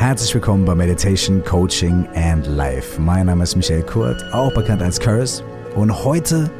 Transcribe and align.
Herzlich 0.00 0.32
willkommen 0.32 0.64
bei 0.64 0.74
Meditation, 0.74 1.44
Coaching 1.44 2.08
and 2.14 2.46
Life. 2.46 2.98
Mein 2.98 3.26
Name 3.26 3.42
ist 3.42 3.54
Michael 3.54 3.82
Kurt, 3.82 4.24
auch 4.32 4.50
bekannt 4.54 4.80
als 4.80 4.98
Curse. 4.98 5.44
Und 5.74 5.92
heute 5.92 6.50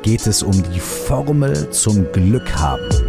geht 0.00 0.26
es 0.26 0.42
um 0.42 0.54
die 0.72 0.80
Formel 0.80 1.68
zum 1.68 2.10
Glück 2.12 2.50
haben. 2.56 3.07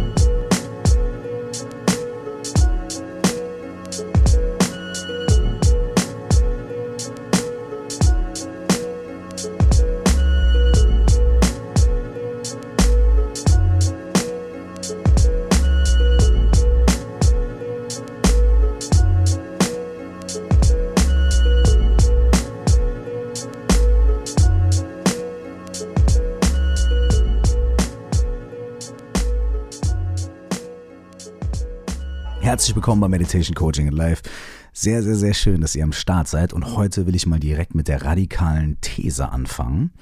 Willkommen 32.90 33.02
bei 33.02 33.18
Meditation 33.18 33.54
Coaching 33.54 33.86
in 33.86 33.92
Life. 33.92 34.24
Sehr, 34.72 35.04
sehr, 35.04 35.14
sehr 35.14 35.32
schön, 35.32 35.60
dass 35.60 35.76
ihr 35.76 35.84
am 35.84 35.92
Start 35.92 36.26
seid. 36.26 36.52
Und 36.52 36.74
heute 36.74 37.06
will 37.06 37.14
ich 37.14 37.24
mal 37.24 37.38
direkt 37.38 37.72
mit 37.72 37.86
der 37.86 38.02
radikalen 38.02 38.80
These 38.80 39.28
anfangen. 39.28 39.92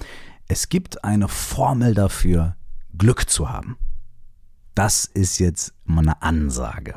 Es 0.46 0.70
gibt 0.70 1.04
eine 1.04 1.28
Formel 1.28 1.92
dafür, 1.92 2.56
Glück 2.96 3.28
zu 3.28 3.50
haben. 3.50 3.76
Das 4.74 5.04
ist 5.04 5.38
jetzt 5.38 5.74
mal 5.84 6.00
eine 6.00 6.22
Ansage. 6.22 6.94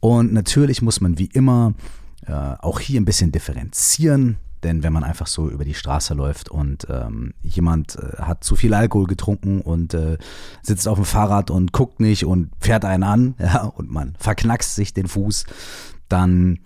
Und 0.00 0.34
natürlich 0.34 0.82
muss 0.82 1.00
man 1.00 1.16
wie 1.16 1.30
immer 1.32 1.72
äh, 2.26 2.32
auch 2.34 2.78
hier 2.78 3.00
ein 3.00 3.06
bisschen 3.06 3.32
differenzieren. 3.32 4.36
Denn 4.62 4.82
wenn 4.82 4.92
man 4.92 5.04
einfach 5.04 5.26
so 5.26 5.48
über 5.48 5.64
die 5.64 5.74
Straße 5.74 6.14
läuft 6.14 6.48
und 6.48 6.86
ähm, 6.88 7.34
jemand 7.42 7.96
äh, 7.96 8.22
hat 8.22 8.44
zu 8.44 8.56
viel 8.56 8.74
Alkohol 8.74 9.06
getrunken 9.06 9.60
und 9.60 9.94
äh, 9.94 10.18
sitzt 10.62 10.88
auf 10.88 10.98
dem 10.98 11.04
Fahrrad 11.04 11.50
und 11.50 11.72
guckt 11.72 12.00
nicht 12.00 12.24
und 12.24 12.50
fährt 12.60 12.84
einen 12.84 13.02
an, 13.02 13.34
ja, 13.38 13.64
und 13.64 13.90
man 13.90 14.14
verknackst 14.18 14.74
sich 14.74 14.94
den 14.94 15.08
Fuß, 15.08 15.46
dann 16.08 16.58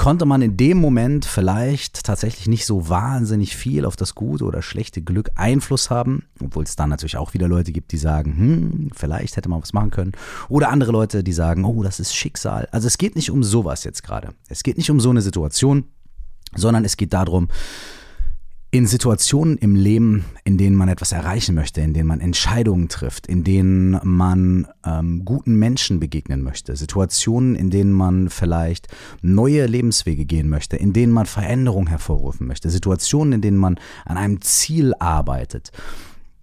konnte 0.00 0.24
man 0.24 0.40
in 0.40 0.56
dem 0.56 0.78
Moment 0.78 1.26
vielleicht 1.26 2.04
tatsächlich 2.04 2.48
nicht 2.48 2.64
so 2.64 2.88
wahnsinnig 2.88 3.54
viel 3.54 3.84
auf 3.84 3.96
das 3.96 4.14
gute 4.14 4.46
oder 4.46 4.62
schlechte 4.62 5.02
Glück 5.02 5.30
Einfluss 5.34 5.90
haben, 5.90 6.22
obwohl 6.42 6.64
es 6.64 6.74
dann 6.74 6.88
natürlich 6.88 7.18
auch 7.18 7.34
wieder 7.34 7.48
Leute 7.48 7.70
gibt, 7.70 7.92
die 7.92 7.98
sagen, 7.98 8.34
hm, 8.34 8.90
vielleicht 8.94 9.36
hätte 9.36 9.50
man 9.50 9.60
was 9.60 9.74
machen 9.74 9.90
können. 9.90 10.12
Oder 10.48 10.70
andere 10.70 10.90
Leute, 10.90 11.22
die 11.22 11.34
sagen, 11.34 11.66
oh, 11.66 11.82
das 11.82 12.00
ist 12.00 12.14
Schicksal. 12.14 12.66
Also 12.72 12.86
es 12.86 12.96
geht 12.96 13.14
nicht 13.14 13.30
um 13.30 13.42
sowas 13.44 13.84
jetzt 13.84 14.02
gerade. 14.02 14.30
Es 14.48 14.62
geht 14.62 14.78
nicht 14.78 14.90
um 14.90 15.00
so 15.00 15.10
eine 15.10 15.20
Situation, 15.20 15.84
sondern 16.54 16.84
es 16.84 16.96
geht 16.96 17.12
darum, 17.12 17.48
in 18.72 18.86
Situationen 18.86 19.58
im 19.58 19.74
Leben, 19.74 20.24
in 20.44 20.56
denen 20.56 20.76
man 20.76 20.88
etwas 20.88 21.10
erreichen 21.10 21.56
möchte, 21.56 21.80
in 21.80 21.92
denen 21.92 22.06
man 22.06 22.20
Entscheidungen 22.20 22.88
trifft, 22.88 23.26
in 23.26 23.42
denen 23.42 23.98
man 24.04 24.68
ähm, 24.86 25.24
guten 25.24 25.56
Menschen 25.56 25.98
begegnen 25.98 26.42
möchte, 26.42 26.76
Situationen, 26.76 27.56
in 27.56 27.70
denen 27.70 27.92
man 27.92 28.30
vielleicht 28.30 28.86
neue 29.22 29.66
Lebenswege 29.66 30.24
gehen 30.24 30.48
möchte, 30.48 30.76
in 30.76 30.92
denen 30.92 31.12
man 31.12 31.26
Veränderung 31.26 31.88
hervorrufen 31.88 32.46
möchte, 32.46 32.70
Situationen, 32.70 33.32
in 33.34 33.40
denen 33.40 33.58
man 33.58 33.76
an 34.04 34.16
einem 34.16 34.40
Ziel 34.40 34.94
arbeitet. 35.00 35.72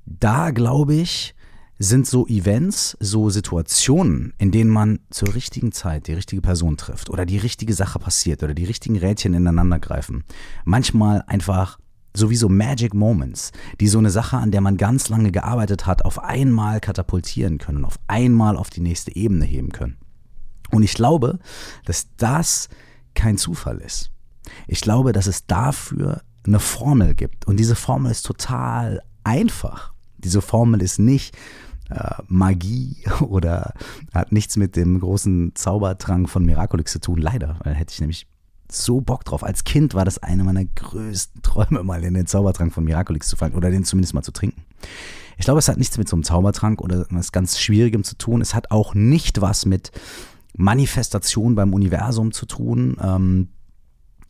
Da 0.05 0.51
glaube 0.51 0.95
ich, 0.95 1.33
sind 1.79 2.07
so 2.07 2.25
Events, 2.27 2.97
so 2.99 3.29
Situationen, 3.29 4.33
in 4.37 4.51
denen 4.51 4.71
man 4.71 4.99
zur 5.09 5.35
richtigen 5.35 5.71
Zeit 5.71 6.07
die 6.07 6.13
richtige 6.13 6.41
Person 6.41 6.77
trifft 6.77 7.09
oder 7.09 7.25
die 7.25 7.37
richtige 7.37 7.73
Sache 7.73 7.99
passiert 7.99 8.43
oder 8.43 8.53
die 8.53 8.65
richtigen 8.65 8.97
Rädchen 8.97 9.33
ineinander 9.33 9.79
greifen. 9.79 10.23
Manchmal 10.65 11.23
einfach 11.27 11.77
sowieso 12.15 12.49
Magic 12.49 12.93
Moments, 12.93 13.51
die 13.79 13.87
so 13.87 13.99
eine 13.99 14.09
Sache, 14.09 14.37
an 14.37 14.51
der 14.51 14.61
man 14.61 14.77
ganz 14.77 15.09
lange 15.09 15.31
gearbeitet 15.31 15.85
hat, 15.85 16.03
auf 16.03 16.23
einmal 16.23 16.79
katapultieren 16.79 17.59
können, 17.59 17.85
auf 17.85 17.99
einmal 18.07 18.57
auf 18.57 18.69
die 18.71 18.81
nächste 18.81 19.15
Ebene 19.15 19.45
heben 19.45 19.71
können. 19.71 19.97
Und 20.71 20.83
ich 20.83 20.95
glaube, 20.95 21.39
dass 21.85 22.07
das 22.17 22.69
kein 23.13 23.37
Zufall 23.37 23.77
ist. 23.77 24.11
Ich 24.67 24.81
glaube, 24.81 25.11
dass 25.11 25.27
es 25.27 25.45
dafür 25.45 26.21
eine 26.45 26.59
Formel 26.59 27.13
gibt. 27.13 27.45
Und 27.45 27.57
diese 27.57 27.75
Formel 27.75 28.11
ist 28.11 28.25
total 28.25 29.01
einfach. 29.23 29.93
Diese 30.17 30.41
Formel 30.41 30.81
ist 30.81 30.99
nicht, 30.99 31.37
äh, 31.89 32.21
Magie 32.27 33.03
oder 33.21 33.73
hat 34.13 34.31
nichts 34.31 34.57
mit 34.57 34.75
dem 34.75 34.99
großen 34.99 35.53
Zaubertrank 35.55 36.29
von 36.29 36.45
Miraculix 36.45 36.91
zu 36.91 36.99
tun. 36.99 37.17
Leider, 37.17 37.57
weil 37.63 37.73
hätte 37.73 37.93
ich 37.93 38.01
nämlich 38.01 38.27
so 38.71 39.01
Bock 39.01 39.23
drauf. 39.23 39.43
Als 39.43 39.63
Kind 39.63 39.93
war 39.93 40.05
das 40.05 40.17
einer 40.17 40.43
meiner 40.43 40.65
größten 40.65 41.41
Träume, 41.41 41.83
mal 41.83 42.03
in 42.03 42.13
den 42.13 42.25
Zaubertrank 42.25 42.73
von 42.73 42.83
Miraculix 42.83 43.27
zu 43.27 43.35
fallen 43.35 43.55
oder 43.55 43.71
den 43.71 43.85
zumindest 43.85 44.13
mal 44.13 44.23
zu 44.23 44.31
trinken. 44.31 44.61
Ich 45.37 45.45
glaube, 45.45 45.59
es 45.59 45.69
hat 45.69 45.77
nichts 45.77 45.97
mit 45.97 46.09
so 46.09 46.15
einem 46.15 46.23
Zaubertrank 46.23 46.81
oder 46.81 47.05
was 47.09 47.31
ganz 47.31 47.59
Schwierigem 47.59 48.03
zu 48.03 48.17
tun. 48.17 48.41
Es 48.41 48.55
hat 48.55 48.71
auch 48.71 48.95
nicht 48.95 49.39
was 49.41 49.65
mit 49.65 49.91
Manifestation 50.55 51.55
beim 51.55 51.73
Universum 51.73 52.31
zu 52.31 52.45
tun. 52.45 52.97
Ähm, 53.01 53.49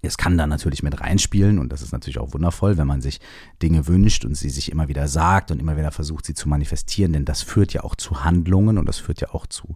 es 0.07 0.17
kann 0.17 0.37
da 0.37 0.47
natürlich 0.47 0.83
mit 0.83 0.99
reinspielen 0.99 1.59
und 1.59 1.71
das 1.71 1.81
ist 1.81 1.91
natürlich 1.91 2.19
auch 2.19 2.33
wundervoll, 2.33 2.77
wenn 2.77 2.87
man 2.87 3.01
sich 3.01 3.19
Dinge 3.61 3.87
wünscht 3.87 4.25
und 4.25 4.35
sie 4.35 4.49
sich 4.49 4.71
immer 4.71 4.87
wieder 4.87 5.07
sagt 5.07 5.51
und 5.51 5.59
immer 5.59 5.77
wieder 5.77 5.91
versucht, 5.91 6.25
sie 6.25 6.33
zu 6.33 6.49
manifestieren, 6.49 7.13
denn 7.13 7.25
das 7.25 7.41
führt 7.41 7.73
ja 7.73 7.83
auch 7.83 7.95
zu 7.95 8.23
Handlungen 8.23 8.77
und 8.77 8.87
das 8.87 8.97
führt 8.97 9.21
ja 9.21 9.29
auch 9.33 9.45
zu, 9.45 9.75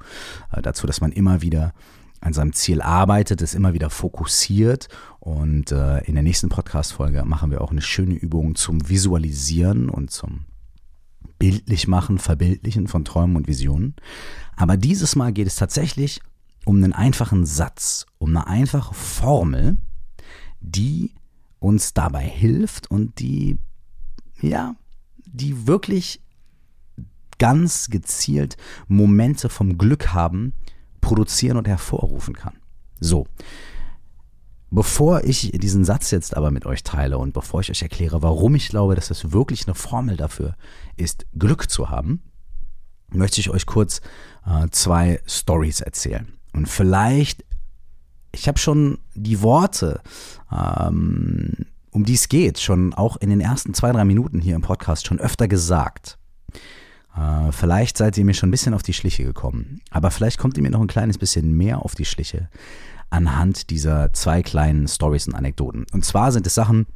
äh, 0.51 0.61
dazu, 0.61 0.87
dass 0.87 1.01
man 1.01 1.11
immer 1.11 1.41
wieder 1.41 1.73
an 2.21 2.33
seinem 2.33 2.53
Ziel 2.53 2.81
arbeitet, 2.81 3.41
es 3.41 3.55
immer 3.55 3.73
wieder 3.73 3.89
fokussiert. 3.89 4.87
Und 5.19 5.71
äh, 5.71 6.03
in 6.03 6.13
der 6.13 6.23
nächsten 6.23 6.49
Podcast-Folge 6.49 7.25
machen 7.25 7.49
wir 7.49 7.61
auch 7.61 7.71
eine 7.71 7.81
schöne 7.81 8.13
Übung 8.13 8.55
zum 8.55 8.87
Visualisieren 8.87 9.89
und 9.89 10.11
zum 10.11 10.45
bildlich 11.39 11.87
machen, 11.87 12.19
verbildlichen 12.19 12.87
von 12.87 13.03
Träumen 13.03 13.35
und 13.35 13.47
Visionen. 13.47 13.95
Aber 14.55 14.77
dieses 14.77 15.15
Mal 15.15 15.33
geht 15.33 15.47
es 15.47 15.55
tatsächlich 15.55 16.21
um 16.65 16.77
einen 16.77 16.93
einfachen 16.93 17.47
Satz, 17.47 18.05
um 18.19 18.29
eine 18.29 18.45
einfache 18.45 18.93
Formel, 18.93 19.77
die 20.61 21.13
uns 21.59 21.93
dabei 21.93 22.23
hilft 22.23 22.89
und 22.89 23.19
die, 23.19 23.57
ja, 24.41 24.75
die 25.25 25.67
wirklich 25.67 26.21
ganz 27.37 27.89
gezielt 27.89 28.57
Momente 28.87 29.49
vom 29.49 29.77
Glück 29.77 30.13
haben, 30.13 30.53
produzieren 31.01 31.57
und 31.57 31.67
hervorrufen 31.67 32.35
kann. 32.35 32.53
So. 32.99 33.27
Bevor 34.69 35.25
ich 35.25 35.51
diesen 35.51 35.83
Satz 35.83 36.11
jetzt 36.11 36.37
aber 36.37 36.49
mit 36.49 36.65
euch 36.65 36.83
teile 36.83 37.17
und 37.17 37.33
bevor 37.33 37.59
ich 37.59 37.69
euch 37.69 37.81
erkläre, 37.81 38.21
warum 38.21 38.55
ich 38.55 38.69
glaube, 38.69 38.95
dass 38.95 39.09
das 39.09 39.33
wirklich 39.33 39.67
eine 39.67 39.75
Formel 39.75 40.15
dafür 40.15 40.55
ist, 40.95 41.25
Glück 41.37 41.69
zu 41.69 41.89
haben, 41.89 42.21
möchte 43.09 43.41
ich 43.41 43.49
euch 43.49 43.65
kurz 43.65 43.99
äh, 44.45 44.69
zwei 44.69 45.19
Stories 45.25 45.81
erzählen. 45.81 46.31
Und 46.53 46.69
vielleicht 46.69 47.43
ich 48.31 48.47
habe 48.47 48.59
schon 48.59 48.97
die 49.13 49.41
Worte, 49.41 50.01
ähm, 50.51 51.65
um 51.91 52.05
die 52.05 52.13
es 52.13 52.29
geht, 52.29 52.59
schon 52.59 52.93
auch 52.93 53.17
in 53.17 53.29
den 53.29 53.41
ersten 53.41 53.73
zwei, 53.73 53.91
drei 53.91 54.05
Minuten 54.05 54.39
hier 54.39 54.55
im 54.55 54.61
Podcast 54.61 55.07
schon 55.07 55.19
öfter 55.19 55.47
gesagt. 55.47 56.17
Äh, 57.15 57.51
vielleicht 57.51 57.97
seid 57.97 58.17
ihr 58.17 58.25
mir 58.25 58.33
schon 58.33 58.49
ein 58.49 58.51
bisschen 58.51 58.73
auf 58.73 58.83
die 58.83 58.93
Schliche 58.93 59.23
gekommen, 59.23 59.81
aber 59.89 60.11
vielleicht 60.11 60.37
kommt 60.37 60.57
ihr 60.57 60.63
mir 60.63 60.71
noch 60.71 60.81
ein 60.81 60.87
kleines 60.87 61.17
bisschen 61.17 61.55
mehr 61.55 61.83
auf 61.83 61.95
die 61.95 62.05
Schliche 62.05 62.49
anhand 63.09 63.69
dieser 63.69 64.13
zwei 64.13 64.41
kleinen 64.41 64.87
Stories 64.87 65.27
und 65.27 65.35
Anekdoten. 65.35 65.85
Und 65.91 66.05
zwar 66.05 66.31
sind 66.31 66.47
es 66.47 66.55
Sachen, 66.55 66.87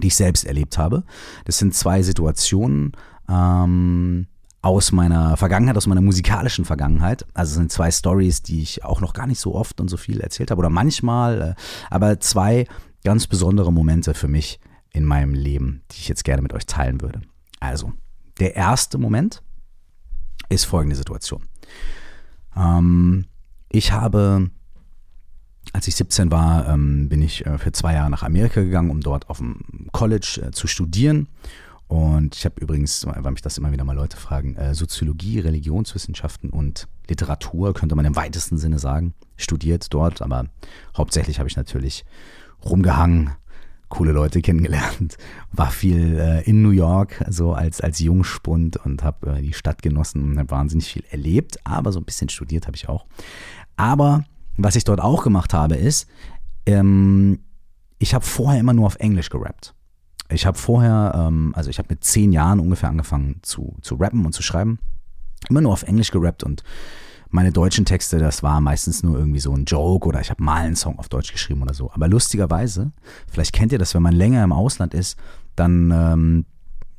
die 0.00 0.06
ich 0.06 0.16
selbst 0.16 0.44
erlebt 0.44 0.78
habe. 0.78 1.02
Das 1.44 1.58
sind 1.58 1.74
zwei 1.74 2.02
Situationen, 2.02 2.92
ähm, 3.28 4.28
aus 4.62 4.92
meiner 4.92 5.36
Vergangenheit, 5.36 5.76
aus 5.76 5.88
meiner 5.88 6.00
musikalischen 6.00 6.64
Vergangenheit. 6.64 7.26
Also 7.34 7.50
es 7.50 7.56
sind 7.56 7.72
zwei 7.72 7.90
Stories, 7.90 8.42
die 8.42 8.62
ich 8.62 8.84
auch 8.84 9.00
noch 9.00 9.12
gar 9.12 9.26
nicht 9.26 9.40
so 9.40 9.56
oft 9.56 9.80
und 9.80 9.88
so 9.88 9.96
viel 9.96 10.20
erzählt 10.20 10.52
habe 10.52 10.60
oder 10.60 10.70
manchmal, 10.70 11.42
äh, 11.42 11.54
aber 11.90 12.20
zwei 12.20 12.66
ganz 13.04 13.26
besondere 13.26 13.72
Momente 13.72 14.14
für 14.14 14.28
mich 14.28 14.60
in 14.90 15.04
meinem 15.04 15.34
Leben, 15.34 15.82
die 15.90 15.98
ich 15.98 16.08
jetzt 16.08 16.22
gerne 16.24 16.42
mit 16.42 16.52
euch 16.52 16.66
teilen 16.66 17.00
würde. 17.00 17.22
Also, 17.58 17.92
der 18.38 18.54
erste 18.54 18.98
Moment 18.98 19.42
ist 20.48 20.64
folgende 20.64 20.96
Situation. 20.96 21.48
Ähm, 22.56 23.26
ich 23.68 23.90
habe, 23.90 24.50
als 25.72 25.88
ich 25.88 25.96
17 25.96 26.30
war, 26.30 26.68
ähm, 26.68 27.08
bin 27.08 27.20
ich 27.20 27.44
äh, 27.46 27.58
für 27.58 27.72
zwei 27.72 27.94
Jahre 27.94 28.10
nach 28.10 28.22
Amerika 28.22 28.62
gegangen, 28.62 28.90
um 28.90 29.00
dort 29.00 29.28
auf 29.28 29.38
dem 29.38 29.88
College 29.90 30.42
äh, 30.46 30.50
zu 30.52 30.68
studieren 30.68 31.26
und 31.92 32.34
ich 32.34 32.46
habe 32.46 32.58
übrigens, 32.58 33.06
weil 33.06 33.32
mich 33.32 33.42
das 33.42 33.58
immer 33.58 33.70
wieder 33.70 33.84
mal 33.84 33.94
Leute 33.94 34.16
fragen, 34.16 34.56
äh, 34.56 34.72
Soziologie, 34.74 35.40
Religionswissenschaften 35.40 36.48
und 36.48 36.88
Literatur, 37.06 37.74
könnte 37.74 37.94
man 37.94 38.06
im 38.06 38.16
weitesten 38.16 38.56
Sinne 38.56 38.78
sagen, 38.78 39.12
studiert 39.36 39.92
dort, 39.92 40.22
aber 40.22 40.46
hauptsächlich 40.96 41.38
habe 41.38 41.50
ich 41.50 41.56
natürlich 41.58 42.06
rumgehangen, 42.64 43.32
coole 43.90 44.12
Leute 44.12 44.40
kennengelernt, 44.40 45.18
war 45.52 45.70
viel 45.70 46.18
äh, 46.18 46.40
in 46.48 46.62
New 46.62 46.70
York, 46.70 47.22
so 47.28 47.52
als, 47.52 47.82
als 47.82 47.98
Jungspund 47.98 48.78
und 48.78 49.04
habe 49.04 49.34
äh, 49.34 49.42
die 49.42 49.52
Stadt 49.52 49.82
genossen 49.82 50.30
und 50.30 50.38
habe 50.38 50.50
wahnsinnig 50.50 50.90
viel 50.90 51.04
erlebt, 51.10 51.58
aber 51.64 51.92
so 51.92 52.00
ein 52.00 52.06
bisschen 52.06 52.30
studiert 52.30 52.66
habe 52.68 52.76
ich 52.76 52.88
auch. 52.88 53.04
Aber 53.76 54.24
was 54.56 54.76
ich 54.76 54.84
dort 54.84 55.02
auch 55.02 55.22
gemacht 55.22 55.52
habe, 55.52 55.74
ist, 55.74 56.08
Ähm, 56.64 57.40
ich 57.98 58.14
habe 58.14 58.24
vorher 58.24 58.60
immer 58.60 58.72
nur 58.72 58.86
auf 58.86 58.96
Englisch 58.96 59.28
gerappt. 59.28 59.74
Ich 60.32 60.46
habe 60.46 60.58
vorher, 60.58 61.12
ähm, 61.14 61.52
also 61.54 61.70
ich 61.70 61.78
habe 61.78 61.88
mit 61.90 62.04
zehn 62.04 62.32
Jahren 62.32 62.60
ungefähr 62.60 62.88
angefangen 62.88 63.40
zu, 63.42 63.76
zu 63.82 63.96
rappen 63.96 64.24
und 64.24 64.32
zu 64.32 64.42
schreiben. 64.42 64.78
Immer 65.48 65.60
nur 65.60 65.72
auf 65.72 65.82
Englisch 65.82 66.10
gerappt 66.10 66.44
und 66.44 66.62
meine 67.30 67.50
deutschen 67.50 67.86
Texte, 67.86 68.18
das 68.18 68.42
war 68.42 68.60
meistens 68.60 69.02
nur 69.02 69.18
irgendwie 69.18 69.40
so 69.40 69.54
ein 69.54 69.64
Joke 69.64 70.06
oder 70.06 70.20
ich 70.20 70.30
habe 70.30 70.42
mal 70.42 70.66
einen 70.66 70.76
Song 70.76 70.98
auf 70.98 71.08
Deutsch 71.08 71.32
geschrieben 71.32 71.62
oder 71.62 71.72
so. 71.72 71.90
Aber 71.92 72.06
lustigerweise, 72.06 72.92
vielleicht 73.26 73.54
kennt 73.54 73.72
ihr 73.72 73.78
das, 73.78 73.94
wenn 73.94 74.02
man 74.02 74.14
länger 74.14 74.44
im 74.44 74.52
Ausland 74.52 74.92
ist, 74.92 75.18
dann 75.56 75.90
ähm, 75.90 76.44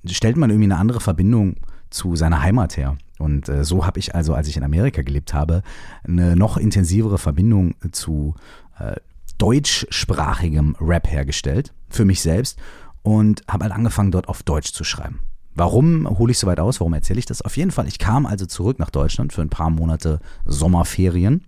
stellt 0.08 0.36
man 0.36 0.50
irgendwie 0.50 0.72
eine 0.72 0.78
andere 0.78 1.00
Verbindung 1.00 1.58
zu 1.92 2.16
seiner 2.16 2.42
Heimat 2.42 2.78
her. 2.78 2.98
Und 3.20 3.48
äh, 3.48 3.64
so 3.64 3.86
habe 3.86 4.00
ich 4.00 4.16
also, 4.16 4.34
als 4.34 4.48
ich 4.48 4.58
in 4.58 4.64
Amerika 4.64 5.04
gelebt 5.04 5.36
habe, 5.36 5.62
eine 6.04 6.36
noch 6.36 6.58
intensivere 6.58 7.20
Verbindung 7.20 7.76
zu 7.92 8.34
äh, 8.80 8.96
deutschsprachigem 9.38 10.76
Rap 10.82 11.10
hergestellt, 11.10 11.74
für 11.90 12.06
mich 12.06 12.22
selbst, 12.22 12.60
und 13.04 13.44
habe 13.48 13.66
halt 13.66 13.74
angefangen, 13.74 14.12
dort 14.12 14.28
auf 14.28 14.44
Deutsch 14.44 14.74
zu 14.74 14.84
schreiben. 14.84 15.20
Warum 15.56 16.10
hole 16.10 16.32
ich 16.32 16.40
so 16.40 16.48
weit 16.48 16.60
aus? 16.60 16.80
Warum 16.80 16.94
erzähle 16.94 17.20
ich 17.20 17.28
das? 17.28 17.44
Auf 17.44 17.58
jeden 17.58 17.70
Fall, 17.70 17.88
ich 17.88 18.00
kam 18.00 18.26
also 18.26 18.46
zurück 18.48 18.80
nach 18.80 18.90
Deutschland 18.90 19.34
für 19.34 19.42
ein 19.42 19.50
paar 19.50 19.70
Monate 19.70 20.20
Sommerferien 20.46 21.44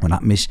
und 0.00 0.12
habe 0.12 0.24
mich 0.24 0.48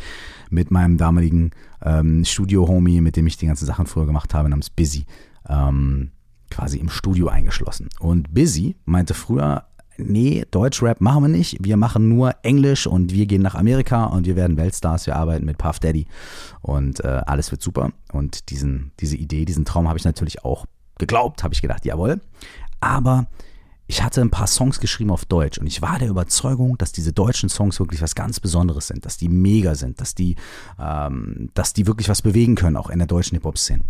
mit 0.52 0.70
meinem 0.70 0.98
damaligen 0.98 1.52
ähm, 1.82 2.24
Studio-Homie, 2.24 3.02
mit 3.02 3.16
dem 3.16 3.26
ich 3.26 3.38
die 3.38 3.48
ganzen 3.48 3.66
Sachen 3.66 3.88
früher 3.88 4.06
gemacht 4.06 4.34
habe, 4.36 4.50
namens 4.50 4.70
Busy, 4.70 5.06
ähm, 5.50 6.12
quasi 6.52 6.78
im 6.78 6.90
Studio 6.90 7.30
eingeschlossen. 7.30 7.90
Und 8.00 8.34
Busy 8.34 8.76
meinte 8.86 9.16
früher, 9.16 9.66
nee, 9.98 10.46
Deutschrap 10.52 11.02
machen 11.02 11.24
wir 11.24 11.30
nicht, 11.30 11.58
wir 11.64 11.78
machen 11.78 12.10
nur 12.10 12.36
Englisch 12.44 12.88
und 12.88 13.12
wir 13.12 13.26
gehen 13.26 13.42
nach 13.42 13.56
Amerika 13.56 14.06
und 14.06 14.26
wir 14.26 14.36
werden 14.36 14.58
Weltstars, 14.58 15.08
wir 15.08 15.16
arbeiten 15.16 15.46
mit 15.46 15.58
Puff 15.58 15.80
Daddy 15.80 16.08
und 16.62 17.04
äh, 17.04 17.22
alles 17.26 17.52
wird 17.52 17.62
super. 17.62 17.92
Und 18.12 18.50
diesen, 18.50 18.92
diese 19.00 19.18
Idee, 19.18 19.46
diesen 19.46 19.66
Traum 19.66 19.88
habe 19.88 19.98
ich 19.98 20.06
natürlich 20.06 20.44
auch 20.44 20.66
geglaubt, 20.98 21.44
habe 21.44 21.54
ich 21.54 21.62
gedacht, 21.62 21.86
jawohl. 21.86 22.22
Aber 22.80 23.28
ich 23.88 24.02
hatte 24.02 24.22
ein 24.22 24.32
paar 24.32 24.48
Songs 24.48 24.80
geschrieben 24.80 25.12
auf 25.12 25.26
Deutsch 25.26 25.58
und 25.58 25.68
ich 25.68 25.82
war 25.82 26.00
der 26.00 26.10
Überzeugung, 26.10 26.78
dass 26.78 26.92
diese 26.92 27.14
deutschen 27.14 27.50
Songs 27.50 27.80
wirklich 27.80 28.02
was 28.02 28.16
ganz 28.16 28.40
Besonderes 28.40 28.88
sind, 28.88 29.06
dass 29.06 29.18
die 29.18 29.30
mega 29.30 29.76
sind, 29.76 30.00
dass 30.00 30.16
die, 30.16 30.36
ähm, 30.80 31.50
dass 31.54 31.74
die 31.74 31.86
wirklich 31.86 32.10
was 32.10 32.22
bewegen 32.22 32.56
können, 32.56 32.78
auch 32.78 32.90
in 32.90 33.00
der 33.00 33.08
deutschen 33.08 33.36
Hip-Hop-Szene. 33.36 33.84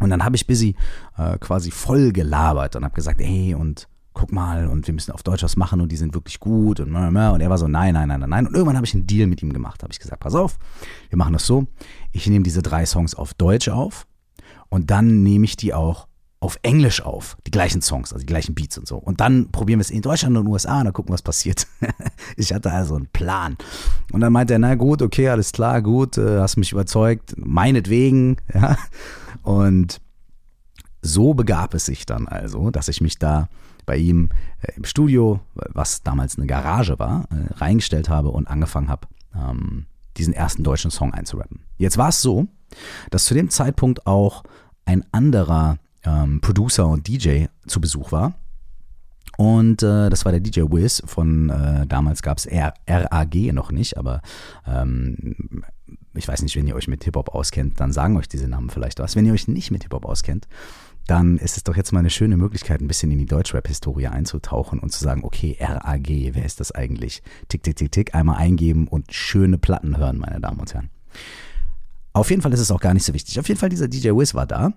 Und 0.00 0.10
dann 0.10 0.24
habe 0.24 0.36
ich 0.36 0.46
Busy 0.46 0.74
äh, 1.16 1.38
quasi 1.38 1.70
voll 1.70 2.12
gelabert 2.12 2.74
und 2.76 2.84
habe 2.84 2.94
gesagt, 2.94 3.20
hey, 3.20 3.54
und 3.54 3.88
guck 4.14 4.32
mal, 4.32 4.66
und 4.66 4.86
wir 4.86 4.94
müssen 4.94 5.12
auf 5.12 5.22
Deutsch 5.22 5.42
was 5.42 5.56
machen 5.56 5.80
und 5.80 5.90
die 5.90 5.96
sind 5.96 6.14
wirklich 6.14 6.40
gut 6.40 6.80
und 6.80 6.94
und 6.94 7.16
er 7.16 7.50
war 7.50 7.58
so, 7.58 7.68
nein, 7.68 7.94
nein, 7.94 8.08
nein, 8.08 8.20
nein. 8.20 8.46
Und 8.46 8.54
irgendwann 8.54 8.76
habe 8.76 8.86
ich 8.86 8.94
einen 8.94 9.06
Deal 9.06 9.26
mit 9.26 9.42
ihm 9.42 9.52
gemacht, 9.52 9.82
habe 9.82 9.92
ich 9.92 10.00
gesagt, 10.00 10.20
pass 10.20 10.34
auf, 10.34 10.58
wir 11.08 11.18
machen 11.18 11.32
das 11.32 11.46
so, 11.46 11.66
ich 12.12 12.26
nehme 12.26 12.42
diese 12.42 12.62
drei 12.62 12.86
Songs 12.86 13.14
auf 13.14 13.34
Deutsch 13.34 13.68
auf 13.68 14.06
und 14.68 14.90
dann 14.90 15.22
nehme 15.22 15.44
ich 15.44 15.56
die 15.56 15.74
auch 15.74 16.08
auf 16.42 16.58
Englisch 16.62 17.00
auf, 17.02 17.36
die 17.46 17.52
gleichen 17.52 17.82
Songs, 17.82 18.12
also 18.12 18.20
die 18.20 18.26
gleichen 18.26 18.54
Beats 18.56 18.76
und 18.76 18.88
so. 18.88 18.96
Und 18.96 19.20
dann 19.20 19.52
probieren 19.52 19.78
wir 19.78 19.82
es 19.82 19.90
in 19.90 20.02
Deutschland 20.02 20.36
und 20.36 20.48
USA 20.48 20.78
und 20.78 20.86
dann 20.86 20.92
gucken, 20.92 21.12
was 21.12 21.22
passiert. 21.22 21.68
ich 22.36 22.52
hatte 22.52 22.72
also 22.72 22.96
einen 22.96 23.06
Plan. 23.06 23.56
Und 24.10 24.22
dann 24.22 24.32
meinte 24.32 24.54
er, 24.54 24.58
na 24.58 24.74
gut, 24.74 25.02
okay, 25.02 25.28
alles 25.28 25.52
klar, 25.52 25.80
gut, 25.82 26.18
äh, 26.18 26.40
hast 26.40 26.56
mich 26.56 26.72
überzeugt, 26.72 27.34
meinetwegen, 27.36 28.38
ja. 28.54 28.76
Und 29.42 30.00
so 31.00 31.34
begab 31.34 31.74
es 31.74 31.86
sich 31.86 32.06
dann 32.06 32.26
also, 32.26 32.70
dass 32.70 32.88
ich 32.88 33.00
mich 33.00 33.18
da 33.20 33.48
bei 33.86 33.96
ihm 33.96 34.30
äh, 34.60 34.72
im 34.76 34.84
Studio, 34.84 35.40
was 35.54 36.02
damals 36.02 36.36
eine 36.36 36.46
Garage 36.46 36.98
war, 36.98 37.26
äh, 37.30 37.54
reingestellt 37.54 38.08
habe 38.08 38.30
und 38.30 38.48
angefangen 38.48 38.88
habe, 38.88 39.08
ähm, 39.34 39.86
diesen 40.16 40.34
ersten 40.34 40.62
deutschen 40.62 40.90
Song 40.90 41.14
einzurappen. 41.14 41.60
Jetzt 41.78 41.98
war 41.98 42.08
es 42.10 42.20
so, 42.20 42.46
dass 43.10 43.24
zu 43.24 43.34
dem 43.34 43.50
Zeitpunkt 43.50 44.06
auch 44.06 44.42
ein 44.84 45.04
anderer 45.12 45.78
ähm, 46.04 46.40
Producer 46.40 46.86
und 46.86 47.08
DJ 47.08 47.46
zu 47.66 47.80
Besuch 47.80 48.12
war. 48.12 48.34
Und 49.38 49.82
äh, 49.82 50.10
das 50.10 50.24
war 50.24 50.32
der 50.32 50.40
DJ 50.40 50.60
Wiz 50.62 51.02
von, 51.06 51.48
äh, 51.48 51.86
damals 51.86 52.22
gab 52.22 52.38
es 52.38 52.46
RAG 52.46 53.34
noch 53.52 53.72
nicht, 53.72 53.96
aber 53.96 54.20
ähm, 54.66 55.64
ich 56.14 56.28
weiß 56.28 56.42
nicht, 56.42 56.54
wenn 56.56 56.66
ihr 56.66 56.74
euch 56.74 56.88
mit 56.88 57.04
Hip-Hop 57.04 57.34
auskennt, 57.34 57.80
dann 57.80 57.92
sagen 57.92 58.16
euch 58.16 58.28
diese 58.28 58.48
Namen 58.48 58.68
vielleicht 58.68 58.98
was. 58.98 59.16
Wenn 59.16 59.24
ihr 59.24 59.32
euch 59.32 59.48
nicht 59.48 59.70
mit 59.70 59.84
Hip-Hop 59.84 60.04
auskennt, 60.04 60.48
dann 61.06 61.38
ist 61.38 61.56
es 61.56 61.64
doch 61.64 61.76
jetzt 61.76 61.92
mal 61.92 61.98
eine 61.98 62.10
schöne 62.10 62.36
Möglichkeit, 62.36 62.80
ein 62.80 62.88
bisschen 62.88 63.10
in 63.10 63.18
die 63.18 63.26
Deutschrap-Historie 63.26 64.06
einzutauchen 64.06 64.78
und 64.78 64.92
zu 64.92 65.02
sagen, 65.02 65.24
okay, 65.24 65.56
RAG, 65.60 66.08
wer 66.08 66.44
ist 66.44 66.60
das 66.60 66.72
eigentlich? 66.72 67.22
Tick, 67.48 67.62
tick, 67.62 67.76
tick, 67.76 67.90
tick, 67.90 68.14
einmal 68.14 68.36
eingeben 68.36 68.86
und 68.86 69.12
schöne 69.12 69.58
Platten 69.58 69.96
hören, 69.96 70.18
meine 70.18 70.40
Damen 70.40 70.60
und 70.60 70.72
Herren. 70.72 70.90
Auf 72.12 72.30
jeden 72.30 72.42
Fall 72.42 72.52
ist 72.52 72.60
es 72.60 72.70
auch 72.70 72.80
gar 72.80 72.94
nicht 72.94 73.04
so 73.04 73.14
wichtig. 73.14 73.40
Auf 73.40 73.48
jeden 73.48 73.58
Fall, 73.58 73.68
dieser 73.68 73.88
DJ 73.88 74.10
Wiz 74.10 74.34
war 74.34 74.46
da 74.46 74.72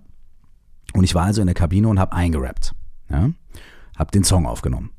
und 0.94 1.04
ich 1.04 1.14
war 1.14 1.26
also 1.26 1.42
in 1.42 1.48
der 1.48 1.56
Kabine 1.56 1.88
und 1.88 2.00
habe 2.00 2.14
eingerappt. 2.14 2.74
Ja? 3.10 3.30
Hab 3.98 4.12
den 4.12 4.24
Song 4.24 4.46
aufgenommen. 4.46 4.92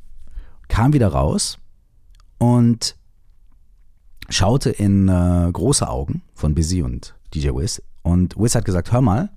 Kam 0.69 0.93
wieder 0.93 1.09
raus 1.09 1.59
und 2.39 2.97
schaute 4.29 4.71
in 4.71 5.09
äh, 5.09 5.51
große 5.53 5.89
Augen 5.89 6.23
von 6.35 6.55
Busy 6.55 6.83
und 6.83 7.15
DJ 7.35 7.51
Wiz. 7.51 7.83
Und 8.03 8.37
Wiz 8.37 8.55
hat 8.55 8.65
gesagt, 8.65 8.93
hör 8.93 9.01
mal, 9.01 9.31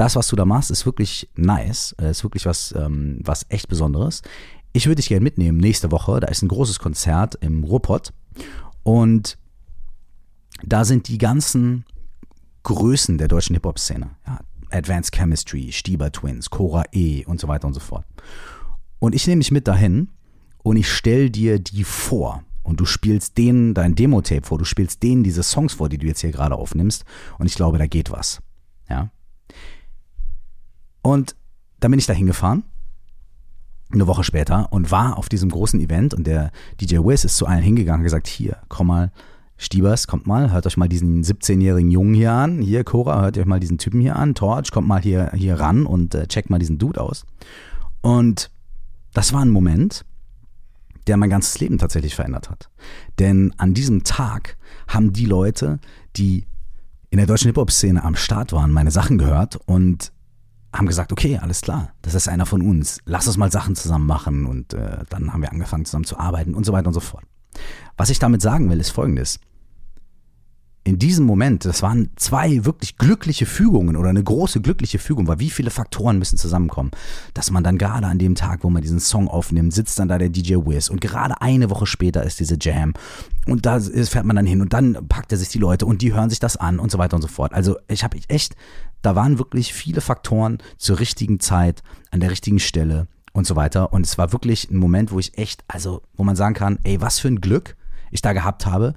das, 0.00 0.16
was 0.16 0.28
du 0.28 0.36
da 0.36 0.46
machst, 0.46 0.70
ist 0.70 0.86
wirklich 0.86 1.28
nice. 1.36 1.94
Ist 2.00 2.24
wirklich 2.24 2.46
was, 2.46 2.74
ähm, 2.76 3.20
was 3.22 3.44
echt 3.50 3.68
Besonderes. 3.68 4.22
Ich 4.72 4.86
würde 4.86 4.96
dich 4.96 5.08
gerne 5.08 5.22
mitnehmen 5.22 5.58
nächste 5.58 5.90
Woche. 5.90 6.20
Da 6.20 6.28
ist 6.28 6.42
ein 6.42 6.48
großes 6.48 6.78
Konzert 6.78 7.34
im 7.42 7.64
Ruhrpott. 7.64 8.14
Und 8.82 9.36
da 10.64 10.86
sind 10.86 11.08
die 11.08 11.18
ganzen 11.18 11.84
Größen 12.62 13.18
der 13.18 13.28
deutschen 13.28 13.54
Hip-Hop-Szene. 13.54 14.10
Ja, 14.26 14.40
Advanced 14.70 15.14
Chemistry, 15.14 15.70
Stieber 15.70 16.10
Twins, 16.10 16.48
Cora 16.48 16.84
E 16.92 17.26
und 17.26 17.38
so 17.38 17.46
weiter 17.46 17.66
und 17.66 17.74
so 17.74 17.80
fort. 17.80 18.06
Und 19.00 19.14
ich 19.14 19.26
nehme 19.26 19.40
dich 19.40 19.50
mit 19.50 19.68
dahin 19.68 20.08
und 20.62 20.76
ich 20.76 20.90
stelle 20.90 21.30
dir 21.30 21.58
die 21.58 21.84
vor. 21.84 22.42
Und 22.62 22.80
du 22.80 22.86
spielst 22.86 23.36
denen 23.36 23.74
dein 23.74 23.94
Demo-Tape 23.94 24.46
vor, 24.46 24.56
du 24.56 24.64
spielst 24.64 25.02
denen 25.02 25.24
diese 25.24 25.42
Songs 25.42 25.74
vor, 25.74 25.90
die 25.90 25.98
du 25.98 26.06
jetzt 26.06 26.20
hier 26.20 26.30
gerade 26.30 26.54
aufnimmst. 26.54 27.04
Und 27.38 27.46
ich 27.46 27.54
glaube, 27.54 27.78
da 27.78 27.86
geht 27.86 28.10
was. 28.10 28.40
Ja. 28.88 29.10
Und 31.02 31.36
dann 31.80 31.90
bin 31.90 31.98
ich 31.98 32.06
da 32.06 32.12
hingefahren, 32.12 32.64
eine 33.92 34.06
Woche 34.06 34.24
später, 34.24 34.72
und 34.72 34.90
war 34.90 35.18
auf 35.18 35.28
diesem 35.28 35.50
großen 35.50 35.80
Event. 35.80 36.14
Und 36.14 36.26
der 36.26 36.50
DJ 36.80 36.98
Wiz 36.98 37.24
ist 37.24 37.36
zu 37.36 37.46
allen 37.46 37.62
hingegangen 37.62 38.00
und 38.00 38.04
gesagt: 38.04 38.28
Hier, 38.28 38.58
komm 38.68 38.88
mal, 38.88 39.10
Stiebers, 39.56 40.06
kommt 40.06 40.26
mal, 40.26 40.52
hört 40.52 40.66
euch 40.66 40.78
mal 40.78 40.88
diesen 40.88 41.22
17-jährigen 41.22 41.90
Jungen 41.90 42.14
hier 42.14 42.32
an. 42.32 42.62
Hier, 42.62 42.82
Cora, 42.82 43.20
hört 43.20 43.36
euch 43.36 43.44
mal 43.44 43.60
diesen 43.60 43.76
Typen 43.76 44.00
hier 44.00 44.16
an. 44.16 44.34
Torch, 44.34 44.70
kommt 44.70 44.88
mal 44.88 45.02
hier, 45.02 45.32
hier 45.34 45.60
ran 45.60 45.84
und 45.84 46.14
äh, 46.14 46.26
checkt 46.26 46.48
mal 46.48 46.58
diesen 46.58 46.78
Dude 46.78 46.98
aus. 46.98 47.26
Und 48.00 48.50
das 49.12 49.34
war 49.34 49.42
ein 49.42 49.50
Moment, 49.50 50.06
der 51.06 51.18
mein 51.18 51.28
ganzes 51.28 51.60
Leben 51.60 51.76
tatsächlich 51.76 52.14
verändert 52.14 52.48
hat. 52.48 52.70
Denn 53.18 53.52
an 53.58 53.74
diesem 53.74 54.02
Tag 54.02 54.56
haben 54.88 55.12
die 55.12 55.26
Leute, 55.26 55.78
die 56.16 56.46
in 57.10 57.18
der 57.18 57.26
deutschen 57.26 57.48
Hip-Hop-Szene 57.48 58.02
am 58.02 58.16
Start 58.16 58.52
waren, 58.52 58.72
meine 58.72 58.90
Sachen 58.90 59.18
gehört 59.18 59.56
und 59.66 60.12
haben 60.72 60.86
gesagt, 60.86 61.12
okay, 61.12 61.38
alles 61.38 61.62
klar, 61.62 61.92
das 62.02 62.14
ist 62.14 62.28
einer 62.28 62.46
von 62.46 62.62
uns. 62.62 63.00
Lass 63.04 63.26
uns 63.26 63.36
mal 63.36 63.50
Sachen 63.50 63.74
zusammen 63.74 64.06
machen. 64.06 64.46
Und 64.46 64.74
äh, 64.74 65.04
dann 65.08 65.32
haben 65.32 65.42
wir 65.42 65.50
angefangen 65.50 65.84
zusammen 65.84 66.04
zu 66.04 66.18
arbeiten 66.18 66.54
und 66.54 66.64
so 66.64 66.72
weiter 66.72 66.88
und 66.88 66.94
so 66.94 67.00
fort. 67.00 67.24
Was 67.96 68.10
ich 68.10 68.18
damit 68.18 68.40
sagen 68.40 68.70
will, 68.70 68.80
ist 68.80 68.90
folgendes 68.90 69.40
in 70.82 70.98
diesem 70.98 71.26
Moment, 71.26 71.66
das 71.66 71.82
waren 71.82 72.08
zwei 72.16 72.64
wirklich 72.64 72.96
glückliche 72.96 73.44
Fügungen 73.44 73.96
oder 73.96 74.08
eine 74.08 74.22
große 74.22 74.62
glückliche 74.62 74.98
Fügung, 74.98 75.28
weil 75.28 75.38
wie 75.38 75.50
viele 75.50 75.70
Faktoren 75.70 76.18
müssen 76.18 76.38
zusammenkommen, 76.38 76.90
dass 77.34 77.50
man 77.50 77.62
dann 77.62 77.76
gerade 77.76 78.06
an 78.06 78.18
dem 78.18 78.34
Tag, 78.34 78.64
wo 78.64 78.70
man 78.70 78.80
diesen 78.80 78.98
Song 78.98 79.28
aufnimmt, 79.28 79.74
sitzt 79.74 79.98
dann 79.98 80.08
da 80.08 80.16
der 80.16 80.30
DJ 80.30 80.54
Wiz 80.54 80.88
und 80.88 81.02
gerade 81.02 81.42
eine 81.42 81.68
Woche 81.68 81.86
später 81.86 82.22
ist 82.22 82.40
diese 82.40 82.56
Jam 82.58 82.94
und 83.46 83.66
da 83.66 83.78
fährt 83.78 84.24
man 84.24 84.36
dann 84.36 84.46
hin 84.46 84.62
und 84.62 84.72
dann 84.72 85.06
packt 85.06 85.32
er 85.32 85.38
sich 85.38 85.48
die 85.48 85.58
Leute 85.58 85.84
und 85.84 86.00
die 86.00 86.14
hören 86.14 86.30
sich 86.30 86.40
das 86.40 86.56
an 86.56 86.78
und 86.78 86.90
so 86.90 86.96
weiter 86.96 87.16
und 87.16 87.22
so 87.22 87.28
fort. 87.28 87.52
Also 87.52 87.76
ich 87.86 88.02
habe 88.02 88.16
echt, 88.28 88.56
da 89.02 89.14
waren 89.14 89.38
wirklich 89.38 89.74
viele 89.74 90.00
Faktoren 90.00 90.58
zur 90.78 90.98
richtigen 90.98 91.40
Zeit, 91.40 91.82
an 92.10 92.20
der 92.20 92.30
richtigen 92.30 92.58
Stelle 92.58 93.06
und 93.34 93.46
so 93.46 93.54
weiter 93.54 93.92
und 93.92 94.06
es 94.06 94.16
war 94.16 94.32
wirklich 94.32 94.70
ein 94.70 94.78
Moment, 94.78 95.12
wo 95.12 95.18
ich 95.18 95.36
echt, 95.36 95.62
also 95.68 96.00
wo 96.14 96.24
man 96.24 96.36
sagen 96.36 96.54
kann, 96.54 96.78
ey, 96.84 97.02
was 97.02 97.18
für 97.18 97.28
ein 97.28 97.42
Glück 97.42 97.76
ich 98.10 98.22
da 98.22 98.32
gehabt 98.32 98.64
habe, 98.64 98.94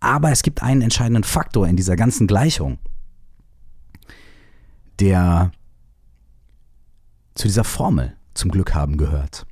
aber 0.00 0.30
es 0.30 0.42
gibt 0.42 0.62
einen 0.62 0.82
entscheidenden 0.82 1.24
Faktor 1.24 1.68
in 1.68 1.76
dieser 1.76 1.96
ganzen 1.96 2.26
Gleichung, 2.26 2.78
der 4.98 5.52
zu 7.34 7.46
dieser 7.46 7.64
Formel 7.64 8.16
zum 8.34 8.50
Glück 8.50 8.74
haben 8.74 8.96
gehört. 8.96 9.46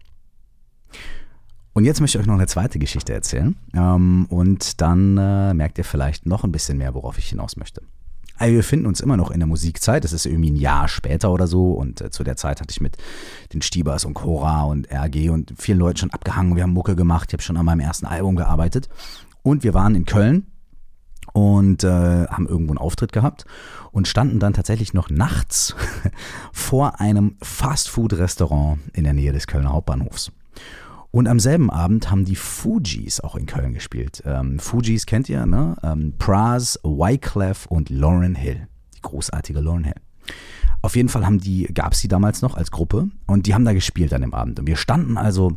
Und 1.75 1.85
jetzt 1.85 2.01
möchte 2.01 2.19
ich 2.19 2.23
euch 2.23 2.27
noch 2.27 2.35
eine 2.35 2.47
zweite 2.47 2.79
Geschichte 2.79 3.13
erzählen. 3.13 3.55
Ähm, 3.73 4.27
und 4.31 4.81
dann 4.81 5.17
äh, 5.17 5.55
merkt 5.55 5.79
ihr 5.79 5.85
vielleicht 5.85 6.27
noch 6.27 6.43
ein 6.43 6.51
bisschen 6.51 6.79
mehr, 6.79 6.95
worauf 6.95 7.19
ich 7.19 7.29
hinaus 7.29 7.57
möchte. 7.57 7.83
Also 8.37 8.53
wir 8.53 8.59
befinden 8.59 8.87
uns 8.87 9.01
immer 9.01 9.17
noch 9.17 9.31
in 9.31 9.41
der 9.41 9.47
Musikzeit. 9.47 10.05
Es 10.05 10.13
ist 10.13 10.27
irgendwie 10.27 10.51
ein 10.51 10.57
Jahr 10.57 10.89
später 10.89 11.31
oder 11.31 11.47
so. 11.47 11.73
Und 11.73 12.01
äh, 12.01 12.11
zu 12.11 12.25
der 12.25 12.37
Zeit 12.37 12.61
hatte 12.61 12.73
ich 12.73 12.81
mit 12.81 12.97
den 13.53 13.63
Stiebers 13.63 14.05
und 14.05 14.15
Cora 14.15 14.65
und 14.65 14.91
RG 14.91 15.31
und 15.31 15.55
vielen 15.57 15.79
Leuten 15.79 15.99
schon 15.99 16.11
abgehangen. 16.11 16.57
Wir 16.57 16.65
haben 16.65 16.73
Mucke 16.73 16.97
gemacht. 16.97 17.29
Ich 17.29 17.35
habe 17.35 17.43
schon 17.43 17.57
an 17.57 17.67
meinem 17.67 17.81
ersten 17.81 18.07
Album 18.07 18.35
gearbeitet. 18.37 18.89
Und 19.43 19.65
wir 19.65 19.75
waren 19.75 19.95
in 19.95 20.05
Köln 20.05 20.47
und 21.33 21.85
äh, 21.85 22.27
haben 22.27 22.49
irgendwo 22.49 22.73
einen 22.73 22.79
Auftritt 22.79 23.13
gehabt 23.13 23.45
und 23.93 24.09
standen 24.09 24.41
dann 24.41 24.55
tatsächlich 24.55 24.95
noch 24.95 25.11
nachts 25.11 25.75
vor 26.53 27.01
einem 27.01 27.37
Fastfood-Restaurant 27.43 28.81
in 28.93 29.05
der 29.05 29.13
Nähe 29.13 29.33
des 29.33 29.47
Kölner 29.47 29.73
Hauptbahnhofs. 29.73 30.33
Und 31.11 31.27
am 31.27 31.41
selben 31.41 31.71
Abend 31.71 32.11
haben 32.11 32.25
die 32.25 32.37
Fujis 32.37 33.21
auch 33.21 33.35
in 33.35 33.47
Köln 33.47 33.73
gespielt. 33.73 34.23
Ähm, 34.27 34.59
Fujis 34.59 35.07
kennt 35.07 35.29
ihr, 35.29 35.47
ne? 35.47 35.77
Ähm, 35.83 36.15
Praz, 36.19 36.79
Wyclef 36.83 37.67
und 37.67 37.89
Lauren 37.89 38.35
Hill. 38.35 38.69
Die 38.95 39.01
großartige 39.01 39.61
Lauren 39.61 39.85
Hill. 39.85 39.95
Auf 40.83 40.97
jeden 40.97 41.09
Fall 41.09 41.25
haben 41.25 41.39
die, 41.39 41.65
gab 41.73 41.95
es 41.95 42.01
die 42.01 42.09
damals 42.09 42.43
noch 42.43 42.57
als 42.57 42.71
Gruppe 42.71 43.09
und 43.27 43.47
die 43.47 43.55
haben 43.55 43.65
da 43.65 43.73
gespielt 43.73 44.13
an 44.13 44.21
dem 44.21 44.35
Abend. 44.35 44.61
Und 44.61 44.67
wir 44.67 44.77
standen 44.77 45.17
also 45.17 45.57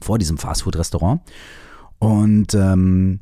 vor 0.00 0.18
diesem 0.18 0.38
Fastfood-Restaurant 0.38 1.20
und 2.04 2.54
ähm, 2.54 3.20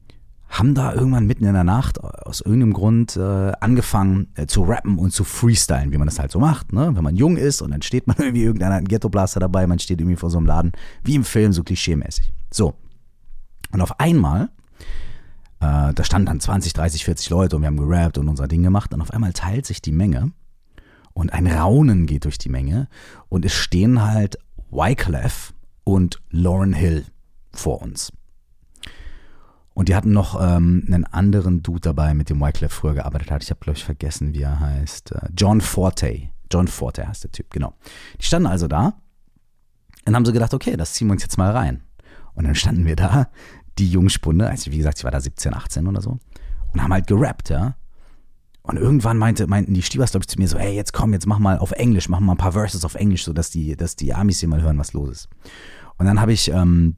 haben 0.49 0.75
da 0.75 0.93
irgendwann 0.93 1.27
mitten 1.27 1.45
in 1.45 1.55
der 1.55 1.65
Nacht 1.65 2.03
aus 2.03 2.41
irgendeinem 2.41 2.75
Grund 2.75 3.17
äh, 3.17 3.53
angefangen 3.61 4.29
äh, 4.35 4.47
zu 4.47 4.65
rappen 4.65 4.99
und 4.99 5.13
zu 5.13 5.25
freestylen, 5.25 5.93
wie 5.93 5.99
man 5.99 6.07
das 6.07 6.19
halt 6.19 6.31
so 6.31 6.39
macht, 6.39 6.73
ne? 6.73 6.91
Wenn 6.95 7.05
man 7.05 7.17
jung 7.17 7.37
ist 7.37 7.63
und 7.63 7.71
dann 7.71 7.81
steht 7.83 8.07
man 8.07 8.17
irgendwie 8.19 8.43
irgendeiner 8.43 8.75
hat 8.75 8.79
einen 8.81 8.89
Ghetto-Blaster 8.89 9.41
dabei, 9.41 9.67
man 9.67 9.79
steht 9.79 10.01
irgendwie 10.01 10.17
vor 10.17 10.31
so 10.31 10.39
einem 10.39 10.47
Laden, 10.47 10.73
wie 11.05 11.15
im 11.15 11.25
Film, 11.25 11.53
so 11.53 11.63
klischeemäßig. 11.63 12.33
So. 12.51 12.75
Und 13.73 13.81
auf 13.81 13.99
einmal, 13.99 14.51
äh, 15.61 15.95
da 15.95 16.05
standen 16.05 16.27
dann 16.27 16.41
20, 16.41 16.75
30, 16.75 17.05
40 17.05 17.31
Leute 17.31 17.57
und 17.57 17.63
wir 17.63 17.69
haben 17.69 17.79
gerappt 17.79 18.19
und 18.19 18.29
unser 18.29 18.49
Ding 18.49 18.63
gemacht 18.63 18.93
und 18.93 19.01
auf 19.01 19.13
einmal 19.13 19.33
teilt 19.33 19.65
sich 19.65 19.81
die 19.81 19.93
Menge 19.93 20.33
und 21.15 21.33
ein 21.33 21.47
Raunen 21.47 22.05
geht 22.05 22.25
durch 22.25 22.37
die 22.37 22.51
Menge 22.51 22.89
und 23.31 23.45
es 23.47 23.55
stehen 23.55 24.03
halt 24.03 24.37
Wyclef 24.71 25.55
und 25.85 26.21
Lauren 26.31 26.75
Hill 26.75 27.07
vor 27.53 27.81
uns. 27.81 28.13
Und 29.75 29.89
die 29.89 29.95
hatten 29.95 30.13
noch 30.13 30.39
ähm, 30.41 30.85
einen 30.87 31.05
anderen 31.05 31.63
Dude 31.63 31.81
dabei, 31.81 32.15
mit 32.15 32.29
dem 32.29 32.41
Wyclef 32.41 32.73
früher 32.73 32.95
gearbeitet 32.95 33.31
hat. 33.31 33.43
Ich 33.43 33.51
habe, 33.51 33.61
glaube 33.61 33.79
ich, 33.79 33.85
vergessen, 33.85 34.35
wie 34.35 34.43
er 34.43 34.61
heißt. 34.61 35.13
Äh, 35.13 35.29
John 35.37 35.61
Forte. 35.61 36.29
John 36.51 36.69
Forte 36.69 37.09
heißt 37.09 37.25
der 37.25 37.33
Typ, 37.33 37.51
genau. 37.51 37.73
Die 38.21 38.27
standen 38.27 38.47
also 38.47 38.69
da 38.69 38.95
und 40.07 40.15
haben 40.15 40.25
so 40.25 40.33
gedacht, 40.33 40.53
okay, 40.53 40.77
das 40.77 40.93
ziehen 40.93 41.09
wir 41.09 41.13
uns 41.13 41.23
jetzt 41.23 41.39
mal 41.39 41.51
rein. 41.51 41.83
Und 42.35 42.45
dann 42.45 42.55
standen 42.55 42.85
wir 42.85 42.97
da, 42.97 43.29
die 43.79 43.91
Jungspunde, 43.91 44.49
also 44.49 44.71
wie 44.71 44.77
gesagt, 44.77 44.99
ich 44.99 45.05
war 45.05 45.11
da 45.11 45.21
17, 45.21 45.55
18 45.55 45.87
oder 45.87 46.03
so, 46.03 46.19
und 46.73 46.83
haben 46.83 46.93
halt 46.93 47.07
gerappt, 47.07 47.49
ja. 47.49 47.77
Und 48.63 48.77
irgendwann 48.77 49.19
meinte, 49.19 49.47
meinten 49.47 49.75
die 49.75 49.83
Stiebers, 49.83 50.13
glaube 50.13 50.23
ich, 50.23 50.29
zu 50.29 50.39
mir 50.39 50.47
so, 50.47 50.59
hey, 50.59 50.75
jetzt 50.75 50.93
komm, 50.93 51.13
jetzt 51.15 51.27
mach 51.27 51.39
mal 51.39 51.59
auf 51.59 51.73
Englisch, 51.73 52.09
mach 52.09 52.21
mal 52.21 52.35
ein 52.35 52.39
paar 52.39 52.53
Verses 52.53 52.85
auf 52.85 52.95
Englisch, 52.95 53.25
so 53.25 53.33
dass 53.33 53.51
die, 53.51 53.77
dass 53.77 53.97
die 53.97 54.15
Amis 54.15 54.41
hier 54.41 54.49
mal 54.49 54.63
hören, 54.63 54.79
was 54.79 54.93
los 54.93 55.09
ist. 55.09 55.29
Und 55.97 56.07
dann 56.07 56.21
habe 56.21 56.33
ich 56.33 56.49
ähm, 56.49 56.97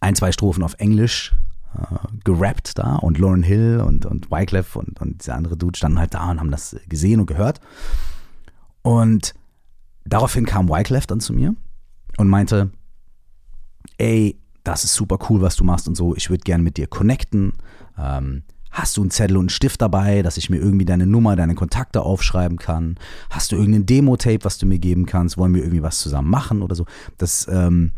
ein, 0.00 0.14
zwei 0.14 0.30
Strophen 0.30 0.62
auf 0.62 0.74
Englisch 0.78 1.34
äh, 1.74 1.96
gerappt 2.24 2.78
da 2.78 2.96
und 2.96 3.18
Lauren 3.18 3.42
Hill 3.42 3.82
und, 3.84 4.06
und 4.06 4.30
Wyclef 4.30 4.76
und, 4.76 5.00
und 5.00 5.22
dieser 5.22 5.34
andere 5.34 5.56
Dude 5.56 5.76
standen 5.76 5.98
halt 5.98 6.14
da 6.14 6.30
und 6.30 6.40
haben 6.40 6.50
das 6.50 6.76
gesehen 6.88 7.20
und 7.20 7.26
gehört. 7.26 7.60
Und 8.82 9.34
daraufhin 10.04 10.46
kam 10.46 10.68
Wyclef 10.68 11.06
dann 11.06 11.20
zu 11.20 11.32
mir 11.32 11.54
und 12.16 12.28
meinte, 12.28 12.70
ey, 13.98 14.38
das 14.64 14.84
ist 14.84 14.94
super 14.94 15.18
cool, 15.28 15.40
was 15.40 15.56
du 15.56 15.64
machst 15.64 15.88
und 15.88 15.96
so, 15.96 16.14
ich 16.14 16.30
würde 16.30 16.42
gerne 16.42 16.62
mit 16.62 16.76
dir 16.76 16.86
connecten. 16.86 17.54
Ähm, 17.98 18.42
Hast 18.70 18.96
du 18.96 19.00
einen 19.00 19.10
Zettel 19.10 19.36
und 19.36 19.42
einen 19.42 19.48
Stift 19.48 19.82
dabei, 19.82 20.22
dass 20.22 20.36
ich 20.36 20.48
mir 20.48 20.58
irgendwie 20.58 20.84
deine 20.84 21.06
Nummer, 21.06 21.34
deine 21.34 21.56
Kontakte 21.56 22.02
aufschreiben 22.02 22.56
kann? 22.56 22.96
Hast 23.28 23.50
du 23.50 23.56
irgendein 23.56 23.86
Demo-Tape, 23.86 24.44
was 24.44 24.58
du 24.58 24.66
mir 24.66 24.78
geben 24.78 25.06
kannst? 25.06 25.36
Wollen 25.36 25.54
wir 25.54 25.62
irgendwie 25.62 25.82
was 25.82 25.98
zusammen 25.98 26.30
machen 26.30 26.62
oder 26.62 26.76
so? 26.76 26.86
Das, 27.18 27.48
ähm, 27.50 27.90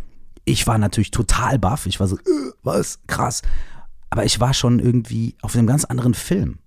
ich 0.45 0.67
war 0.67 0.79
natürlich 0.79 1.11
total 1.11 1.59
baff. 1.59 1.87
Ich 1.87 2.01
war 2.01 2.09
so, 2.09 2.17
äh, 2.17 2.53
was? 2.63 3.01
Krass. 3.07 3.43
Aber 4.11 4.25
ich 4.25 4.41
war 4.41 4.55
schon 4.55 4.79
irgendwie 4.79 5.37
auf 5.43 5.55
einem 5.55 5.67
ganz 5.67 5.85
anderen 5.85 6.15
Film. 6.15 6.59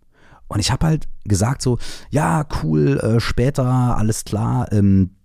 Und 0.47 0.59
ich 0.59 0.71
habe 0.71 0.85
halt 0.85 1.07
gesagt 1.23 1.61
so, 1.61 1.77
ja, 2.09 2.45
cool, 2.63 2.99
äh, 2.99 3.19
später, 3.19 3.65
alles 3.97 4.25
klar, 4.25 4.71
ähm, 4.71 5.15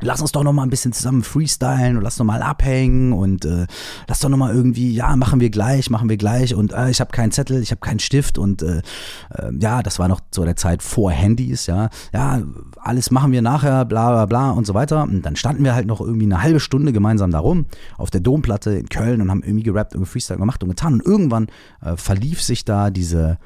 lass 0.00 0.20
uns 0.20 0.32
doch 0.32 0.42
noch 0.42 0.52
mal 0.52 0.62
ein 0.62 0.70
bisschen 0.70 0.92
zusammen 0.92 1.22
freestylen 1.22 1.96
und 1.96 2.02
lass 2.02 2.18
noch 2.18 2.26
mal 2.26 2.42
abhängen 2.42 3.12
und 3.12 3.44
äh, 3.44 3.66
lass 4.08 4.20
doch 4.20 4.28
noch 4.28 4.36
mal 4.36 4.54
irgendwie, 4.54 4.92
ja, 4.92 5.14
machen 5.16 5.40
wir 5.40 5.50
gleich, 5.50 5.88
machen 5.90 6.08
wir 6.08 6.16
gleich 6.16 6.54
und 6.54 6.72
äh, 6.72 6.90
ich 6.90 7.00
habe 7.00 7.12
keinen 7.12 7.30
Zettel, 7.30 7.62
ich 7.62 7.70
habe 7.70 7.80
keinen 7.80 8.00
Stift 8.00 8.38
und 8.38 8.62
äh, 8.62 8.82
äh, 9.30 9.52
ja, 9.60 9.82
das 9.82 9.98
war 9.98 10.08
noch 10.08 10.20
zu 10.30 10.44
der 10.44 10.56
Zeit 10.56 10.82
vor 10.82 11.10
Handys, 11.10 11.66
ja, 11.66 11.90
ja, 12.12 12.42
alles 12.76 13.10
machen 13.10 13.32
wir 13.32 13.42
nachher, 13.42 13.84
bla 13.84 14.10
bla 14.10 14.26
bla 14.26 14.50
und 14.50 14.66
so 14.66 14.74
weiter. 14.74 15.02
Und 15.04 15.22
dann 15.22 15.36
standen 15.36 15.64
wir 15.64 15.74
halt 15.74 15.86
noch 15.86 16.00
irgendwie 16.00 16.26
eine 16.26 16.42
halbe 16.42 16.60
Stunde 16.60 16.92
gemeinsam 16.92 17.30
da 17.30 17.38
rum 17.38 17.66
auf 17.96 18.10
der 18.10 18.20
Domplatte 18.20 18.72
in 18.72 18.88
Köln 18.88 19.20
und 19.22 19.30
haben 19.30 19.42
irgendwie 19.42 19.62
gerappt 19.62 19.94
und 19.94 20.06
Freestyle 20.06 20.38
gemacht 20.38 20.62
und 20.62 20.68
getan. 20.68 20.94
Und 20.94 21.06
irgendwann 21.06 21.46
äh, 21.80 21.96
verlief 21.96 22.42
sich 22.42 22.64
da 22.64 22.90
diese 22.90 23.38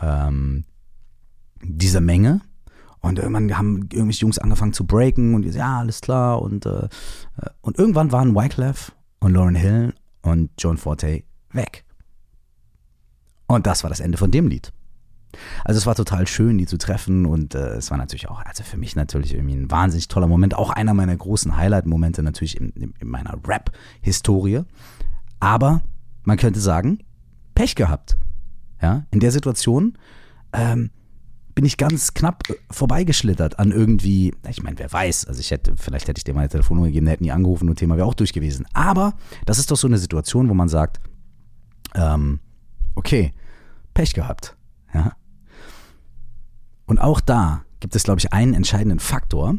ähm, 0.00 0.64
diese 1.62 2.00
Menge 2.00 2.40
und 3.02 3.18
irgendwann 3.18 3.58
haben 3.58 3.88
irgendwelche 3.92 4.22
Jungs 4.22 4.38
angefangen 4.38 4.72
zu 4.72 4.86
breaken 4.86 5.34
und 5.34 5.42
die 5.42 5.50
so, 5.50 5.58
ja, 5.58 5.80
alles 5.80 6.00
klar. 6.00 6.40
Und, 6.40 6.66
äh, 6.66 6.88
und 7.60 7.78
irgendwann 7.78 8.12
waren 8.12 8.34
Wyclef 8.34 8.92
und 9.18 9.32
Lauren 9.32 9.56
Hill 9.56 9.92
und 10.22 10.50
John 10.58 10.76
Forte 10.76 11.24
weg. 11.50 11.84
Und 13.48 13.66
das 13.66 13.82
war 13.82 13.90
das 13.90 14.00
Ende 14.00 14.18
von 14.18 14.30
dem 14.30 14.46
Lied. 14.46 14.72
Also 15.64 15.78
es 15.78 15.86
war 15.86 15.94
total 15.94 16.26
schön, 16.26 16.58
die 16.58 16.66
zu 16.66 16.78
treffen 16.78 17.26
und 17.26 17.54
äh, 17.54 17.74
es 17.74 17.90
war 17.90 17.98
natürlich 17.98 18.28
auch, 18.28 18.40
also 18.44 18.62
für 18.62 18.76
mich 18.76 18.94
natürlich 18.94 19.34
irgendwie 19.34 19.56
ein 19.56 19.70
wahnsinnig 19.70 20.08
toller 20.08 20.28
Moment, 20.28 20.54
auch 20.54 20.70
einer 20.70 20.94
meiner 20.94 21.16
großen 21.16 21.56
Highlight-Momente 21.56 22.22
natürlich 22.22 22.60
in, 22.60 22.70
in, 22.70 22.94
in 23.00 23.08
meiner 23.08 23.36
Rap-Historie. 23.46 24.62
Aber 25.40 25.82
man 26.22 26.36
könnte 26.36 26.60
sagen, 26.60 26.98
Pech 27.54 27.74
gehabt. 27.74 28.16
Ja, 28.80 29.06
in 29.10 29.20
der 29.20 29.30
Situation 29.30 29.96
ähm, 30.52 30.90
bin 31.54 31.64
ich 31.64 31.76
ganz 31.76 32.14
knapp 32.14 32.42
vorbeigeschlittert 32.70 33.58
an 33.58 33.72
irgendwie, 33.72 34.34
ich 34.48 34.62
meine, 34.62 34.78
wer 34.78 34.92
weiß, 34.92 35.26
also 35.26 35.40
ich 35.40 35.50
hätte, 35.50 35.74
vielleicht 35.76 36.08
hätte 36.08 36.18
ich 36.18 36.24
dir 36.24 36.34
meine 36.34 36.48
Telefonnummer 36.48 36.86
gegeben, 36.86 37.06
hätten 37.06 37.24
die 37.24 37.32
angerufen 37.32 37.68
und 37.68 37.76
Thema 37.76 37.96
wäre 37.96 38.06
auch 38.06 38.14
durch 38.14 38.32
gewesen. 38.32 38.66
Aber 38.72 39.14
das 39.44 39.58
ist 39.58 39.70
doch 39.70 39.76
so 39.76 39.86
eine 39.86 39.98
Situation, 39.98 40.48
wo 40.48 40.54
man 40.54 40.68
sagt, 40.68 41.00
ähm, 41.94 42.40
okay, 42.94 43.32
Pech 43.94 44.14
gehabt. 44.14 44.56
Ja? 44.94 45.12
Und 46.86 46.98
auch 46.98 47.20
da 47.20 47.64
gibt 47.80 47.96
es, 47.96 48.04
glaube 48.04 48.20
ich, 48.20 48.32
einen 48.32 48.54
entscheidenden 48.54 49.00
Faktor, 49.00 49.58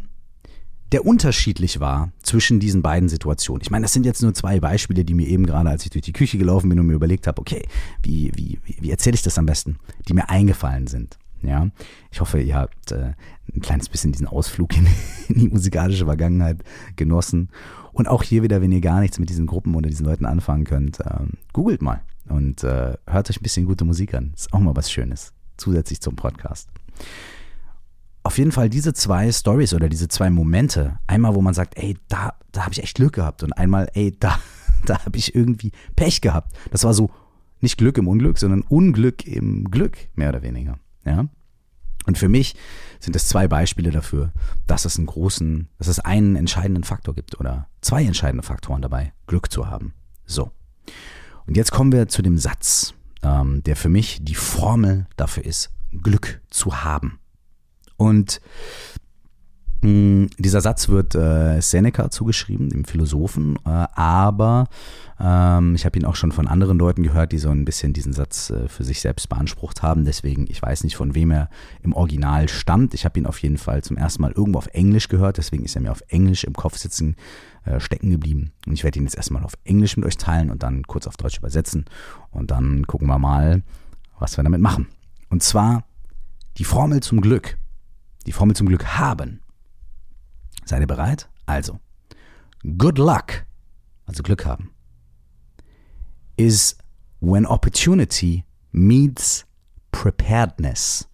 der 0.91 1.05
unterschiedlich 1.05 1.79
war 1.79 2.11
zwischen 2.21 2.59
diesen 2.59 2.83
beiden 2.83 3.09
Situationen. 3.09 3.61
Ich 3.61 3.71
meine, 3.71 3.83
das 3.83 3.93
sind 3.93 4.05
jetzt 4.05 4.21
nur 4.21 4.33
zwei 4.33 4.59
Beispiele, 4.59 5.03
die 5.03 5.15
mir 5.15 5.27
eben 5.27 5.45
gerade, 5.45 5.69
als 5.69 5.83
ich 5.83 5.89
durch 5.89 6.03
die 6.03 6.13
Küche 6.13 6.37
gelaufen 6.37 6.69
bin 6.69 6.79
und 6.79 6.85
mir 6.85 6.93
überlegt 6.93 7.25
habe, 7.25 7.41
okay, 7.41 7.67
wie, 8.03 8.31
wie, 8.35 8.59
wie 8.63 8.91
erzähle 8.91 9.15
ich 9.15 9.23
das 9.23 9.39
am 9.39 9.47
besten, 9.47 9.77
die 10.07 10.13
mir 10.13 10.29
eingefallen 10.29 10.85
sind. 10.85 11.17
Ja, 11.43 11.67
ich 12.11 12.21
hoffe, 12.21 12.41
ihr 12.41 12.55
habt 12.55 12.91
äh, 12.91 13.13
ein 13.53 13.61
kleines 13.61 13.89
bisschen 13.89 14.11
diesen 14.11 14.27
Ausflug 14.27 14.75
in, 14.77 14.87
in, 15.27 15.39
die 15.39 15.49
musikalische 15.49 16.05
Vergangenheit 16.05 16.63
genossen. 16.95 17.49
Und 17.91 18.07
auch 18.07 18.23
hier 18.23 18.43
wieder, 18.43 18.61
wenn 18.61 18.71
ihr 18.71 18.81
gar 18.81 19.01
nichts 19.01 19.19
mit 19.19 19.29
diesen 19.29 19.45
Gruppen 19.45 19.75
oder 19.75 19.89
diesen 19.89 20.05
Leuten 20.05 20.25
anfangen 20.25 20.63
könnt, 20.63 20.99
ähm, 21.05 21.31
googelt 21.51 21.81
mal 21.81 22.01
und 22.27 22.63
äh, 22.63 22.97
hört 23.05 23.29
euch 23.29 23.39
ein 23.39 23.43
bisschen 23.43 23.65
gute 23.65 23.85
Musik 23.85 24.13
an. 24.13 24.31
Ist 24.35 24.53
auch 24.53 24.59
mal 24.59 24.75
was 24.75 24.91
Schönes, 24.91 25.33
zusätzlich 25.57 26.01
zum 26.01 26.15
Podcast. 26.15 26.69
Auf 28.23 28.37
jeden 28.37 28.53
Fall 28.53 28.69
diese 28.69 28.93
zwei 28.93 29.31
Stories 29.31 29.73
oder 29.73 29.89
diese 29.89 30.07
zwei 30.07 30.29
Momente, 30.29 30.97
einmal, 31.07 31.35
wo 31.35 31.41
man 31.41 31.53
sagt, 31.53 31.77
ey, 31.77 31.97
da, 32.07 32.33
da 32.53 32.63
habe 32.63 32.71
ich 32.71 32.81
echt 32.81 32.95
Glück 32.95 33.13
gehabt 33.13 33.43
und 33.43 33.51
einmal, 33.53 33.89
ey, 33.93 34.15
da, 34.17 34.39
da 34.85 35.05
habe 35.05 35.17
ich 35.17 35.35
irgendwie 35.35 35.71
Pech 35.95 36.21
gehabt. 36.21 36.55
Das 36.71 36.85
war 36.85 36.93
so 36.93 37.11
nicht 37.59 37.77
Glück 37.77 37.97
im 37.97 38.07
Unglück, 38.07 38.37
sondern 38.37 38.61
Unglück 38.61 39.25
im 39.25 39.69
Glück, 39.69 39.97
mehr 40.15 40.29
oder 40.29 40.41
weniger. 40.41 40.79
Ja? 41.05 41.27
Und 42.05 42.17
für 42.17 42.29
mich 42.29 42.55
sind 42.99 43.15
es 43.15 43.27
zwei 43.27 43.47
Beispiele 43.47 43.91
dafür, 43.91 44.31
dass 44.67 44.85
es 44.85 44.97
einen 44.97 45.07
großen, 45.07 45.69
dass 45.77 45.87
es 45.87 45.99
einen 45.99 46.35
entscheidenden 46.35 46.83
Faktor 46.83 47.15
gibt 47.15 47.39
oder 47.39 47.67
zwei 47.81 48.03
entscheidende 48.03 48.43
Faktoren 48.43 48.81
dabei, 48.81 49.13
Glück 49.27 49.51
zu 49.51 49.67
haben. 49.67 49.93
So. 50.25 50.51
Und 51.45 51.57
jetzt 51.57 51.71
kommen 51.71 51.91
wir 51.91 52.07
zu 52.07 52.21
dem 52.21 52.37
Satz, 52.37 52.93
ähm, 53.23 53.63
der 53.63 53.75
für 53.75 53.89
mich 53.89 54.19
die 54.21 54.35
Formel 54.35 55.07
dafür 55.15 55.45
ist, 55.45 55.71
Glück 55.91 56.41
zu 56.49 56.83
haben. 56.83 57.19
Und 57.97 58.41
dieser 59.83 60.61
Satz 60.61 60.87
wird 60.87 61.13
äh, 61.13 61.59
Seneca 61.61 62.09
zugeschrieben, 62.09 62.69
dem 62.69 62.85
Philosophen, 62.85 63.57
äh, 63.65 63.69
aber 63.95 64.67
ähm, 65.19 65.75
ich 65.75 65.85
habe 65.85 65.99
ihn 65.99 66.05
auch 66.05 66.15
schon 66.15 66.31
von 66.31 66.47
anderen 66.47 66.77
Leuten 66.77 67.03
gehört, 67.03 67.33
die 67.33 67.37
so 67.37 67.49
ein 67.49 67.65
bisschen 67.65 67.91
diesen 67.91 68.13
Satz 68.13 68.49
äh, 68.49 68.69
für 68.69 68.85
sich 68.85 69.01
selbst 69.01 69.27
beansprucht 69.27 69.83
haben. 69.83 70.05
Deswegen, 70.05 70.47
ich 70.49 70.61
weiß 70.61 70.85
nicht, 70.85 70.95
von 70.95 71.15
wem 71.15 71.31
er 71.31 71.49
im 71.81 71.93
Original 71.93 72.47
stammt. 72.47 72.93
Ich 72.93 73.03
habe 73.03 73.19
ihn 73.19 73.25
auf 73.25 73.39
jeden 73.39 73.57
Fall 73.57 73.83
zum 73.83 73.97
ersten 73.97 74.21
Mal 74.21 74.31
irgendwo 74.31 74.59
auf 74.59 74.67
Englisch 74.67 75.09
gehört, 75.09 75.37
deswegen 75.37 75.65
ist 75.65 75.75
er 75.75 75.81
mir 75.81 75.91
auf 75.91 76.03
Englisch 76.07 76.45
im 76.45 76.53
Kopf 76.53 76.77
sitzen 76.77 77.17
äh, 77.65 77.79
stecken 77.79 78.09
geblieben. 78.09 78.51
Und 78.65 78.73
ich 78.73 78.83
werde 78.83 78.99
ihn 78.99 79.05
jetzt 79.05 79.17
erstmal 79.17 79.43
auf 79.43 79.57
Englisch 79.65 79.97
mit 79.97 80.05
euch 80.05 80.17
teilen 80.17 80.49
und 80.49 80.63
dann 80.63 80.83
kurz 80.83 81.07
auf 81.07 81.17
Deutsch 81.17 81.37
übersetzen. 81.37 81.85
Und 82.31 82.51
dann 82.51 82.87
gucken 82.87 83.07
wir 83.07 83.19
mal, 83.19 83.63
was 84.17 84.37
wir 84.37 84.43
damit 84.45 84.61
machen. 84.61 84.87
Und 85.29 85.43
zwar 85.43 85.83
die 86.57 86.63
Formel 86.63 87.01
zum 87.01 87.19
Glück. 87.19 87.57
Die 88.25 88.31
Formel 88.31 88.55
zum 88.55 88.67
Glück 88.67 88.97
haben 88.97 89.41
Seid 90.65 90.81
ihr 90.81 90.87
bereit? 90.87 91.29
Also, 91.45 91.79
good 92.77 92.97
luck, 92.97 93.45
also 94.05 94.23
Glück 94.23 94.45
haben, 94.45 94.71
is 96.37 96.77
when 97.19 97.45
opportunity 97.45 98.45
meets 98.71 99.45
preparedness. 99.91 101.07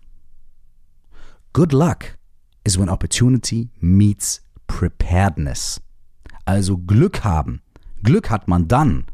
Good 1.54 1.74
luck 1.74 2.18
is 2.64 2.78
when 2.78 2.90
opportunity 2.90 3.70
meets 3.80 4.42
preparedness. 4.68 5.82
Also 6.46 6.78
Glück 6.78 7.24
haben. 7.24 7.62
Glück 8.04 8.30
hat 8.30 8.48
man 8.48 8.68
dann, 8.68 9.06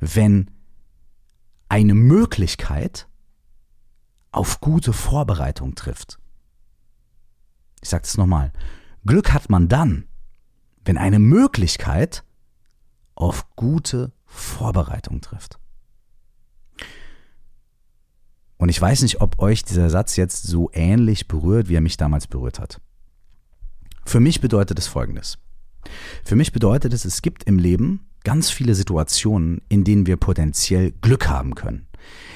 wenn 0.00 0.50
eine 1.68 1.94
Möglichkeit 1.94 3.08
auf 4.30 4.60
gute 4.60 4.92
Vorbereitung 4.92 5.74
trifft. 5.74 6.18
Ich 7.80 7.88
sage 7.88 8.02
das 8.02 8.16
nochmal. 8.16 8.52
Glück 9.06 9.32
hat 9.32 9.48
man 9.48 9.68
dann, 9.68 10.04
wenn 10.84 10.98
eine 10.98 11.18
Möglichkeit 11.18 12.24
auf 13.14 13.46
gute 13.56 14.12
Vorbereitung 14.24 15.20
trifft. 15.20 15.58
Und 18.58 18.68
ich 18.68 18.80
weiß 18.80 19.02
nicht, 19.02 19.20
ob 19.20 19.38
euch 19.38 19.64
dieser 19.64 19.90
Satz 19.90 20.16
jetzt 20.16 20.44
so 20.44 20.70
ähnlich 20.72 21.28
berührt, 21.28 21.68
wie 21.68 21.76
er 21.76 21.80
mich 21.80 21.96
damals 21.96 22.26
berührt 22.26 22.58
hat. 22.58 22.80
Für 24.04 24.20
mich 24.20 24.40
bedeutet 24.40 24.78
es 24.78 24.86
Folgendes. 24.86 25.38
Für 26.24 26.36
mich 26.36 26.52
bedeutet 26.52 26.92
es, 26.92 27.04
es 27.04 27.22
gibt 27.22 27.44
im 27.44 27.58
Leben 27.58 28.08
ganz 28.24 28.50
viele 28.50 28.74
Situationen, 28.74 29.60
in 29.68 29.84
denen 29.84 30.06
wir 30.06 30.16
potenziell 30.16 30.90
Glück 30.90 31.28
haben 31.28 31.54
können, 31.54 31.86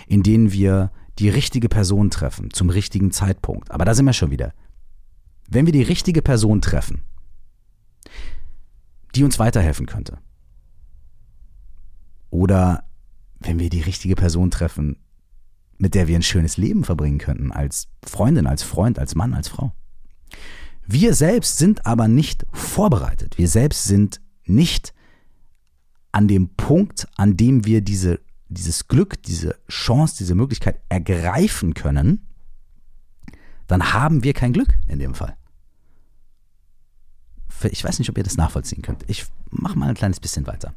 in 0.07 0.23
denen 0.23 0.53
wir 0.53 0.93
die 1.19 1.29
richtige 1.29 1.69
Person 1.69 2.11
treffen 2.11 2.53
zum 2.53 2.71
richtigen 2.71 3.11
Zeitpunkt. 3.11 3.71
Aber 3.71 3.85
da 3.85 3.95
sind 3.95 4.07
wir 4.07 4.13
schon 4.13 4.31
wieder. 4.31 4.53
Wenn 5.51 5.67
wir 5.67 5.73
die 5.73 5.83
richtige 5.83 6.23
Person 6.23 6.63
treffen, 6.63 7.03
die 9.15 9.25
uns 9.25 9.39
weiterhelfen 9.39 9.87
könnte, 9.87 10.19
oder 12.31 12.85
wenn 13.41 13.59
wir 13.59 13.69
die 13.69 13.81
richtige 13.81 14.15
Person 14.15 14.53
treffen, 14.53 14.97
mit 15.77 15.95
der 15.95 16.07
wir 16.07 16.17
ein 16.17 16.23
schönes 16.23 16.57
Leben 16.57 16.85
verbringen 16.85 17.19
könnten, 17.19 17.51
als 17.53 17.89
Freundin, 18.05 18.47
als 18.47 18.63
Freund, 18.63 18.99
als 18.99 19.15
Mann, 19.17 19.35
als 19.35 19.49
Frau. 19.49 19.73
Wir 20.87 21.15
selbst 21.15 21.59
sind 21.59 21.85
aber 21.85 22.07
nicht 22.07 22.47
vorbereitet. 22.53 23.39
Wir 23.39 23.49
selbst 23.49 23.85
sind 23.85 24.21
nicht 24.45 24.95
an 26.13 26.29
dem 26.29 26.51
Punkt, 26.51 27.09
an 27.17 27.37
dem 27.37 27.65
wir 27.65 27.81
diese, 27.81 28.21
dieses 28.49 28.89
Glück, 28.89 29.23
diese 29.23 29.59
Chance, 29.69 30.17
diese 30.19 30.35
Möglichkeit 30.35 30.81
ergreifen 30.89 31.75
können, 31.75 32.27
dann 33.67 33.93
haben 33.93 34.23
wir 34.25 34.35
kein 34.35 34.53
Glück 34.53 34.77
in 34.89 34.99
dem 34.99 35.15
Fall. 35.15 35.37
Ich 37.65 37.85
weiß 37.85 37.99
nicht, 37.99 38.11
ob 38.11 38.19
ihr 38.19 38.25
das 38.25 38.37
nachvollziehen 38.37 38.83
könnt. 38.83 39.05
Ich 39.07 39.27
mache 39.51 39.79
mal 39.79 39.89
ein 39.89 39.95
kleines 39.95 40.21
bisschen 40.21 40.47
weiter. 40.47 40.75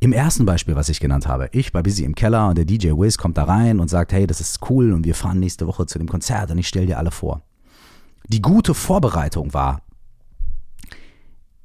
Im 0.00 0.12
ersten 0.12 0.44
Beispiel, 0.44 0.74
was 0.74 0.88
ich 0.88 0.98
genannt 0.98 1.28
habe, 1.28 1.48
ich 1.52 1.72
war 1.74 1.82
busy 1.84 2.04
im 2.04 2.16
Keller 2.16 2.48
und 2.48 2.58
der 2.58 2.64
DJ 2.64 2.88
Wiz 2.88 3.18
kommt 3.18 3.38
da 3.38 3.44
rein 3.44 3.78
und 3.78 3.88
sagt, 3.88 4.12
hey, 4.12 4.26
das 4.26 4.40
ist 4.40 4.68
cool 4.68 4.92
und 4.92 5.04
wir 5.04 5.14
fahren 5.14 5.38
nächste 5.38 5.68
Woche 5.68 5.86
zu 5.86 5.98
dem 5.98 6.08
Konzert 6.08 6.50
und 6.50 6.58
ich 6.58 6.66
stelle 6.66 6.86
dir 6.86 6.98
alle 6.98 7.12
vor. 7.12 7.42
Die 8.26 8.42
gute 8.42 8.74
Vorbereitung 8.74 9.54
war, 9.54 9.82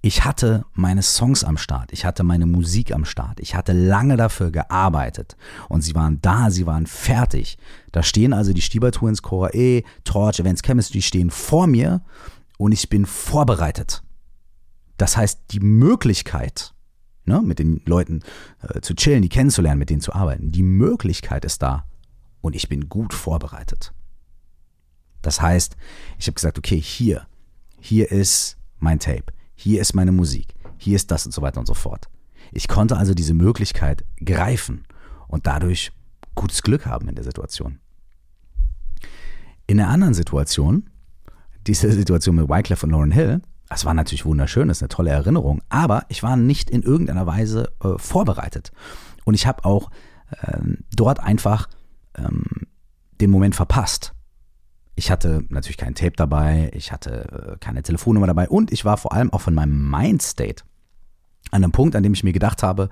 ich 0.01 0.23
hatte 0.23 0.65
meine 0.73 1.01
Songs 1.01 1.43
am 1.43 1.57
Start, 1.57 1.91
ich 1.91 2.05
hatte 2.05 2.23
meine 2.23 2.45
Musik 2.45 2.93
am 2.93 3.05
Start, 3.05 3.39
ich 3.39 3.55
hatte 3.55 3.73
lange 3.73 4.15
dafür 4.15 4.51
gearbeitet 4.51 5.35
und 5.67 5.81
sie 5.81 5.95
waren 5.95 6.21
da, 6.21 6.51
sie 6.51 6.67
waren 6.67 6.85
fertig. 6.85 7.57
Da 7.91 8.03
stehen 8.03 8.33
also 8.33 8.53
die 8.53 8.61
Stieber 8.61 8.91
Twins, 8.91 9.23
Cora 9.23 9.49
E, 9.53 9.83
Torch, 10.03 10.39
Events 10.39 10.61
Chemistry 10.61 11.01
stehen 11.01 11.31
vor 11.31 11.65
mir 11.65 12.01
und 12.57 12.71
ich 12.71 12.87
bin 12.87 13.05
vorbereitet. 13.05 14.03
Das 14.97 15.15
heißt, 15.15 15.41
die 15.51 15.59
Möglichkeit, 15.59 16.73
ne, 17.25 17.41
mit 17.41 17.59
den 17.59 17.81
Leuten 17.85 18.21
äh, 18.61 18.81
zu 18.81 18.95
chillen, 18.95 19.21
die 19.21 19.29
kennenzulernen, 19.29 19.79
mit 19.79 19.89
denen 19.89 20.01
zu 20.01 20.13
arbeiten. 20.13 20.51
Die 20.51 20.63
Möglichkeit 20.63 21.45
ist 21.45 21.61
da 21.61 21.85
und 22.41 22.55
ich 22.55 22.69
bin 22.69 22.89
gut 22.89 23.13
vorbereitet. 23.13 23.93
Das 25.21 25.41
heißt, 25.41 25.75
ich 26.17 26.27
habe 26.27 26.35
gesagt, 26.35 26.57
okay, 26.57 26.79
hier, 26.79 27.27
hier 27.79 28.11
ist 28.11 28.57
mein 28.79 28.99
Tape, 28.99 29.25
hier 29.55 29.81
ist 29.81 29.93
meine 29.93 30.11
Musik, 30.11 30.53
hier 30.77 30.95
ist 30.95 31.11
das 31.11 31.25
und 31.25 31.31
so 31.31 31.41
weiter 31.41 31.59
und 31.59 31.65
so 31.65 31.73
fort. 31.73 32.07
Ich 32.51 32.67
konnte 32.67 32.97
also 32.97 33.13
diese 33.13 33.33
Möglichkeit 33.33 34.05
greifen 34.23 34.85
und 35.27 35.47
dadurch 35.47 35.91
gutes 36.35 36.61
Glück 36.63 36.85
haben 36.85 37.09
in 37.09 37.15
der 37.15 37.23
Situation. 37.23 37.79
In 39.65 39.77
der 39.77 39.89
anderen 39.89 40.13
Situation, 40.13 40.89
diese 41.65 41.91
Situation 41.91 42.35
mit 42.35 42.47
Wycliffe 42.47 42.85
und 42.85 42.93
Lauren 42.93 43.11
Hill, 43.11 43.41
es 43.69 43.85
war 43.85 43.93
natürlich 43.93 44.25
wunderschön, 44.25 44.69
ist 44.69 44.81
eine 44.81 44.89
tolle 44.89 45.11
Erinnerung, 45.11 45.61
aber 45.69 46.05
ich 46.09 46.23
war 46.23 46.37
nicht 46.37 46.69
in 46.69 46.83
irgendeiner 46.83 47.25
Weise 47.25 47.71
äh, 47.83 47.97
vorbereitet. 47.97 48.71
Und 49.25 49.33
ich 49.33 49.45
habe 49.45 49.65
auch 49.65 49.89
ähm, 50.45 50.79
dort 50.95 51.19
einfach 51.19 51.67
ähm, 52.17 52.45
den 53.19 53.29
Moment 53.29 53.55
verpasst. 53.55 54.13
Ich 54.95 55.11
hatte 55.11 55.43
natürlich 55.49 55.77
kein 55.77 55.95
Tape 55.95 56.13
dabei, 56.15 56.71
ich 56.73 56.91
hatte 56.91 57.55
äh, 57.55 57.57
keine 57.59 57.83
Telefonnummer 57.83 58.27
dabei 58.27 58.49
und 58.49 58.71
ich 58.71 58.85
war 58.85 58.97
vor 58.97 59.13
allem 59.13 59.31
auch 59.31 59.41
von 59.41 59.53
meinem 59.53 59.89
Mindstate 59.89 60.63
an 61.51 61.63
einem 61.63 61.71
Punkt, 61.71 61.95
an 61.95 62.03
dem 62.03 62.13
ich 62.13 62.23
mir 62.23 62.33
gedacht 62.33 62.63
habe, 62.63 62.89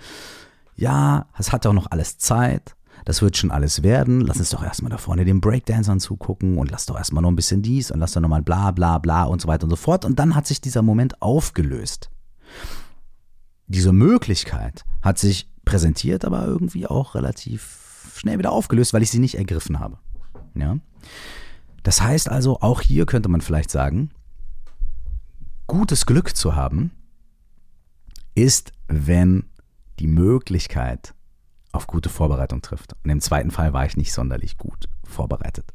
ja, 0.76 1.28
es 1.38 1.52
hat 1.52 1.66
doch 1.66 1.74
noch 1.74 1.92
alles 1.92 2.18
Zeit, 2.18 2.76
das 3.03 3.21
wird 3.21 3.38
schon 3.38 3.51
alles 3.51 3.84
werden. 3.84 4.21
Lass 4.21 4.38
uns 4.38 4.49
doch 4.49 4.63
erstmal 4.63 4.89
da 4.89 4.97
vorne 4.97 5.25
den 5.25 5.41
Breakdancern 5.41 5.99
zugucken 5.99 6.58
und 6.58 6.71
lass 6.71 6.86
doch 6.86 6.97
erstmal 6.97 7.21
noch 7.21 7.29
ein 7.29 7.36
bisschen 7.36 7.62
dies 7.62 7.91
und 7.91 7.99
lass 7.99 8.13
doch 8.13 8.21
nochmal 8.21 8.41
bla 8.41 8.71
bla 8.71 8.97
bla 8.97 9.25
und 9.25 9.41
so 9.41 9.47
weiter 9.47 9.65
und 9.65 9.69
so 9.69 9.75
fort. 9.75 10.05
Und 10.05 10.17
dann 10.19 10.36
hat 10.36 10.47
sich 10.47 10.62
dieser 10.62 10.81
Moment 10.81 11.21
aufgelöst. 11.21 12.10
Diese 13.67 13.91
Möglichkeit 13.91 14.86
hat 15.01 15.19
sich 15.19 15.49
präsentiert, 15.65 16.23
aber 16.23 16.45
irgendwie 16.45 16.88
auch 16.88 17.15
relativ 17.15 18.12
schnell 18.15 18.38
wieder 18.38 18.51
aufgelöst, 18.51 18.93
weil 18.93 19.03
ich 19.03 19.12
sie 19.12 19.19
nicht 19.19 19.38
ergriffen 19.38 19.79
habe. 19.79 19.97
Ja? 20.53 20.77
Das 21.84 22.01
heißt 22.01 22.29
also, 22.29 22.62
auch 22.62 22.81
hier 22.81 23.05
könnte 23.05 23.29
man 23.29 23.41
vielleicht 23.41 23.69
sagen, 23.69 24.12
gutes 25.67 26.05
Glück 26.05 26.36
zu 26.36 26.55
haben, 26.55 26.91
ist, 28.36 28.73
wenn 28.88 29.45
die 29.99 30.08
Möglichkeit 30.08 31.13
auf 31.76 31.88
gute 31.88 32.10
Vorbereitung 32.10 32.62
trifft. 32.62 32.96
Und 33.04 33.10
im 33.10 33.22
zweiten 33.22 33.52
Fall 33.52 33.74
war 33.74 33.86
ich 33.86 33.98
nicht 33.98 34.14
sonderlich 34.14 34.58
gut 34.58 34.88
vorbereitet. 35.04 35.66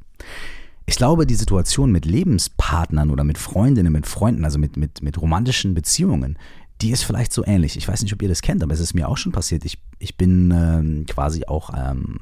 Ich 0.87 0.97
glaube, 0.97 1.27
die 1.27 1.35
Situation 1.35 1.93
mit 1.93 2.05
Lebenspartnern 2.05 3.11
oder 3.11 3.23
mit 3.23 3.39
Freundinnen, 3.39 3.93
mit 3.93 4.07
Freunden, 4.07 4.45
also 4.45 4.59
mit, 4.59 4.77
mit, 4.77 5.03
mit 5.03 5.21
romantischen 5.21 5.75
Beziehungen, 5.75 6.37
die 6.81 6.91
ist 6.91 7.03
vielleicht 7.03 7.33
so 7.33 7.45
ähnlich. 7.45 7.77
Ich 7.77 7.87
weiß 7.87 8.03
nicht, 8.03 8.13
ob 8.13 8.23
ihr 8.23 8.29
das 8.29 8.43
kennt, 8.43 8.63
aber 8.63 8.73
es 8.73 8.81
ist 8.81 8.95
mir 8.95 9.09
auch 9.09 9.19
schon 9.19 9.33
passiert. 9.33 9.65
Ich, 9.65 9.79
ich 9.99 10.17
bin 10.17 10.51
ähm, 10.51 11.07
quasi 11.07 11.45
auch 11.45 11.71
ähm, 11.77 12.19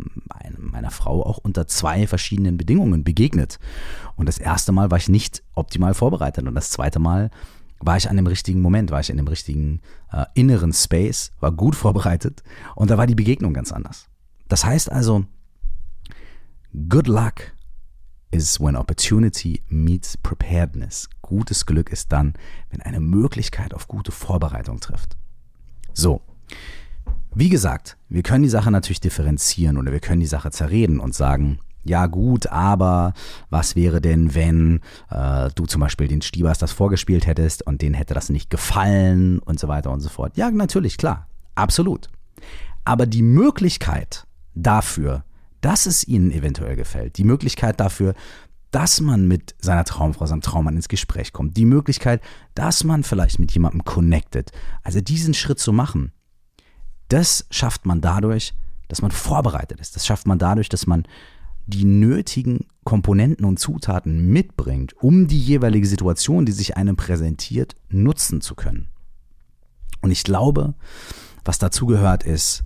meiner 0.59 0.91
Frau 0.91 1.25
auch 1.25 1.39
unter 1.39 1.67
zwei 1.67 2.07
verschiedenen 2.07 2.57
Bedingungen 2.57 3.05
begegnet. 3.05 3.59
Und 4.17 4.27
das 4.27 4.39
erste 4.39 4.73
Mal 4.73 4.91
war 4.91 4.99
ich 4.99 5.09
nicht 5.09 5.43
optimal 5.55 5.95
vorbereitet 5.95 6.47
und 6.47 6.55
das 6.55 6.71
zweite 6.71 6.99
Mal 6.99 7.31
war 7.81 7.97
ich 7.97 8.11
an 8.11 8.17
dem 8.17 8.27
richtigen 8.27 8.61
Moment, 8.61 8.91
war 8.91 9.01
ich 9.01 9.11
in 9.11 9.17
dem 9.17 9.29
richtigen 9.29 9.81
äh, 10.13 10.25
inneren 10.35 10.73
Space, 10.73 11.33
war 11.41 11.53
gut 11.53 11.77
vorbereitet 11.77 12.43
und 12.75 12.91
da 12.91 12.99
war 12.99 13.07
die 13.07 13.15
Begegnung 13.15 13.53
ganz 13.55 13.73
anders. 13.73 14.09
Das 14.49 14.65
heißt 14.65 14.91
also, 14.91 15.25
good 16.89 17.07
luck 17.07 17.53
is 18.31 18.61
when 18.61 18.77
opportunity 18.77 19.63
meets 19.69 20.17
preparedness. 20.17 21.09
Gutes 21.23 21.67
Glück 21.67 21.91
ist 21.91 22.13
dann, 22.13 22.35
wenn 22.71 22.83
eine 22.83 23.01
Möglichkeit 23.01 23.75
auf 23.75 23.89
gute 23.89 24.13
Vorbereitung 24.13 24.81
trifft. 24.81 25.17
So. 25.93 26.21
Wie 27.35 27.49
gesagt, 27.49 27.97
wir 28.09 28.23
können 28.23 28.43
die 28.43 28.49
Sache 28.49 28.71
natürlich 28.71 29.01
differenzieren 29.01 29.77
oder 29.77 29.93
wir 29.93 30.01
können 30.01 30.21
die 30.21 30.27
Sache 30.27 30.51
zerreden 30.51 30.99
und 30.99 31.15
sagen, 31.15 31.61
ja 31.85 32.07
gut, 32.07 32.47
aber 32.49 33.15
was 33.51 33.77
wäre 33.77 34.01
denn, 34.01 34.35
wenn 34.35 34.81
äh, 35.11 35.51
du 35.55 35.67
zum 35.67 35.81
Beispiel 35.81 36.09
den 36.09 36.23
Stiebers 36.23 36.59
das 36.59 36.73
vorgespielt 36.73 37.27
hättest 37.27 37.67
und 37.67 37.83
denen 37.83 37.95
hätte 37.95 38.15
das 38.15 38.29
nicht 38.31 38.51
gefallen 38.51 39.39
und 39.39 39.59
so 39.59 39.69
weiter 39.69 39.91
und 39.91 40.01
so 40.01 40.09
fort. 40.09 40.37
Ja, 40.37 40.51
natürlich, 40.51 40.99
klar, 40.99 41.29
absolut. 41.55 42.09
Aber 42.85 43.07
die 43.07 43.23
Möglichkeit 43.23 44.27
dafür, 44.55 45.25
dass 45.61 45.87
es 45.87 46.07
ihnen 46.07 46.31
eventuell 46.31 46.77
gefällt, 46.77 47.19
die 47.19 47.25
Möglichkeit 47.25 47.81
dafür, 47.81 48.15
dass 48.71 49.01
man 49.01 49.27
mit 49.27 49.55
seiner 49.61 49.85
Traumfrau, 49.85 50.27
seinem 50.27 50.43
Traummann 50.43 50.77
ins 50.77 50.89
Gespräch 50.89 51.33
kommt, 51.33 51.57
die 51.57 51.65
Möglichkeit, 51.65 52.23
dass 52.55 52.85
man 52.85 53.03
vielleicht 53.03 53.39
mit 53.39 53.53
jemandem 53.53 53.85
connectet, 53.85 54.53
also 54.83 55.01
diesen 55.01 55.35
Schritt 55.35 55.59
zu 55.59 55.73
machen, 55.73 56.13
das 57.09 57.47
schafft 57.51 57.87
man 57.87 58.01
dadurch, 58.01 58.53
dass 58.89 59.03
man 59.03 59.11
vorbereitet 59.11 59.81
ist. 59.81 59.97
Das 59.97 60.07
schafft 60.07 60.27
man 60.27 60.39
dadurch, 60.39 60.69
dass 60.69 60.87
man 60.87 61.07
die 61.69 61.85
nötigen 61.85 62.67
Komponenten 62.85 63.45
und 63.45 63.59
Zutaten 63.59 64.33
mitbringt, 64.33 64.95
um 65.03 65.29
die 65.29 65.39
jeweilige 65.39 65.87
Situation, 65.87 66.47
die 66.47 66.53
sich 66.53 66.77
einem 66.77 66.97
präsentiert, 66.97 67.77
nutzen 67.91 68.41
zu 68.41 68.55
können. 68.55 68.89
Und 70.01 70.11
ich 70.11 70.25
glaube, 70.25 70.75
was 71.45 71.59
dazu 71.59 71.87
gehört, 71.87 72.25
ist 72.25 72.65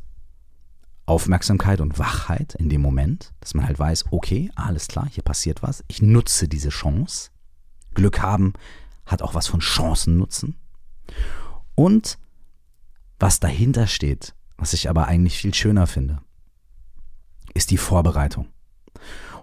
Aufmerksamkeit 1.07 1.81
und 1.81 1.99
Wachheit 1.99 2.55
in 2.55 2.69
dem 2.69 2.81
Moment, 2.81 3.33
dass 3.41 3.55
man 3.55 3.67
halt 3.67 3.79
weiß, 3.79 4.05
okay, 4.13 4.51
alles 4.55 4.87
klar, 4.87 5.09
hier 5.11 5.25
passiert 5.25 5.63
was, 5.63 5.83
ich 5.89 6.01
nutze 6.01 6.47
diese 6.47 6.69
Chance. 6.69 7.31
Glück 7.95 8.21
haben 8.21 8.53
hat 9.05 9.23
auch 9.23 9.35
was 9.35 9.49
von 9.49 9.61
Chancen 9.61 10.17
nutzen. 10.17 10.57
Und 11.75 12.19
was 13.19 13.41
dahinter 13.41 13.89
steht, 13.89 14.35
was 14.57 14.73
ich 14.73 14.89
aber 14.89 15.07
eigentlich 15.07 15.39
viel 15.39 15.53
schöner 15.53 15.89
finde, 15.89 16.21
ist 17.55 17.73
die 17.73 17.77
Vorbereitung. 17.77 18.47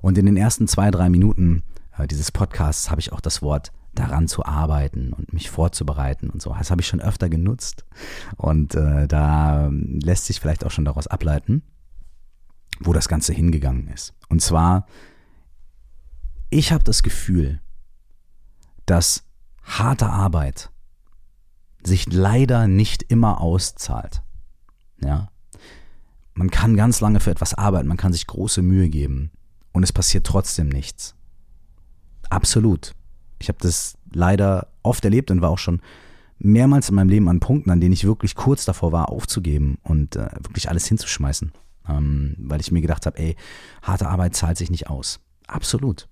Und 0.02 0.18
in 0.18 0.26
den 0.26 0.38
ersten 0.38 0.68
zwei, 0.68 0.92
drei 0.92 1.10
Minuten 1.10 1.64
äh, 1.98 2.08
dieses 2.08 2.32
Podcasts 2.32 2.90
habe 2.90 3.02
ich 3.02 3.12
auch 3.12 3.22
das 3.22 3.42
Wort 3.42 3.72
daran 3.94 4.28
zu 4.28 4.46
arbeiten 4.46 5.14
und 5.14 5.34
mich 5.34 5.50
vorzubereiten 5.50 6.30
und 6.30 6.42
so. 6.42 6.54
Das 6.58 6.72
habe 6.72 6.82
ich 6.82 6.88
schon 6.88 7.02
öfter 7.02 7.30
genutzt. 7.30 7.86
Und 8.38 8.76
äh, 8.76 9.08
da 9.08 9.70
lässt 9.72 10.26
sich 10.26 10.40
vielleicht 10.40 10.66
auch 10.66 10.72
schon 10.72 10.86
daraus 10.86 11.08
ableiten, 11.08 11.64
wo 12.80 12.94
das 12.94 13.08
Ganze 13.10 13.34
hingegangen 13.34 13.88
ist. 13.88 14.14
Und 14.30 14.42
zwar, 14.42 14.86
ich 16.50 16.72
habe 16.72 16.84
das 16.84 17.04
Gefühl, 17.04 17.62
dass 18.86 19.26
harte 19.64 20.08
Arbeit 20.08 20.72
sich 21.84 22.12
leider 22.12 22.68
nicht 22.68 23.04
immer 23.04 23.42
auszahlt. 23.42 24.22
Ja. 25.02 25.30
Man 26.34 26.52
kann 26.52 26.76
ganz 26.76 27.02
lange 27.02 27.20
für 27.20 27.32
etwas 27.32 27.54
arbeiten, 27.54 27.88
man 27.88 27.98
kann 27.98 28.14
sich 28.14 28.28
große 28.28 28.62
Mühe 28.62 28.90
geben 28.90 29.32
und 29.72 29.84
es 29.84 29.94
passiert 29.94 30.26
trotzdem 30.26 30.70
nichts. 30.70 31.16
Absolut. 32.30 32.94
Ich 33.40 33.48
habe 33.48 33.60
das 33.62 33.98
leider 34.12 34.68
oft 34.84 35.04
erlebt 35.06 35.32
und 35.32 35.42
war 35.42 35.50
auch 35.50 35.58
schon 35.58 35.82
mehrmals 36.38 36.90
in 36.90 36.96
meinem 36.96 37.10
Leben 37.10 37.30
an 37.30 37.40
Punkten, 37.40 37.70
an 37.70 37.82
denen 37.82 37.94
ich 37.94 38.06
wirklich 38.06 38.36
kurz 38.36 38.66
davor 38.66 38.92
war, 38.92 39.10
aufzugeben 39.10 39.78
und 39.84 40.16
äh, 40.16 40.30
wirklich 40.42 40.70
alles 40.70 40.86
hinzuschmeißen. 40.88 41.52
Ähm, 41.88 42.36
weil 42.38 42.62
ich 42.62 42.72
mir 42.72 42.82
gedacht 42.82 43.06
habe, 43.06 43.18
ey, 43.18 43.36
harte 43.82 44.08
Arbeit 44.08 44.36
zahlt 44.36 44.58
sich 44.58 44.70
nicht 44.70 44.90
aus. 44.90 45.20
Absolut. 45.48 46.08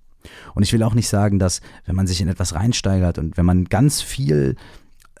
Und 0.54 0.62
ich 0.62 0.72
will 0.72 0.82
auch 0.82 0.94
nicht 0.94 1.08
sagen, 1.08 1.38
dass 1.38 1.60
wenn 1.84 1.94
man 1.94 2.06
sich 2.06 2.20
in 2.20 2.28
etwas 2.28 2.54
reinsteigert 2.54 3.18
und 3.18 3.36
wenn 3.36 3.46
man 3.46 3.64
ganz 3.64 4.02
viel 4.02 4.56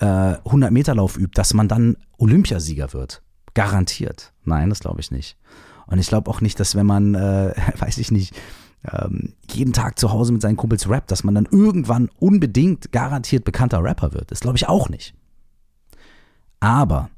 äh, 0.00 0.04
100 0.04 0.70
Meter 0.70 0.94
Lauf 0.94 1.16
übt, 1.16 1.32
dass 1.34 1.54
man 1.54 1.68
dann 1.68 1.96
Olympiasieger 2.18 2.92
wird. 2.92 3.22
Garantiert. 3.54 4.32
Nein, 4.44 4.68
das 4.68 4.80
glaube 4.80 5.00
ich 5.00 5.10
nicht. 5.10 5.36
Und 5.88 5.98
ich 5.98 6.08
glaube 6.08 6.30
auch 6.30 6.40
nicht, 6.40 6.60
dass 6.60 6.74
wenn 6.74 6.86
man, 6.86 7.14
äh, 7.14 7.54
weiß 7.78 7.98
ich 7.98 8.10
nicht, 8.10 8.34
ähm, 8.92 9.34
jeden 9.50 9.72
Tag 9.72 9.98
zu 9.98 10.12
Hause 10.12 10.32
mit 10.32 10.42
seinen 10.42 10.56
Kumpels 10.56 10.88
rappt, 10.88 11.10
dass 11.10 11.24
man 11.24 11.34
dann 11.34 11.48
irgendwann 11.50 12.10
unbedingt 12.18 12.92
garantiert 12.92 13.44
bekannter 13.44 13.82
Rapper 13.82 14.12
wird. 14.12 14.30
Das 14.30 14.40
glaube 14.40 14.56
ich 14.56 14.68
auch 14.68 14.88
nicht. 14.88 15.14
Aber 16.60 17.10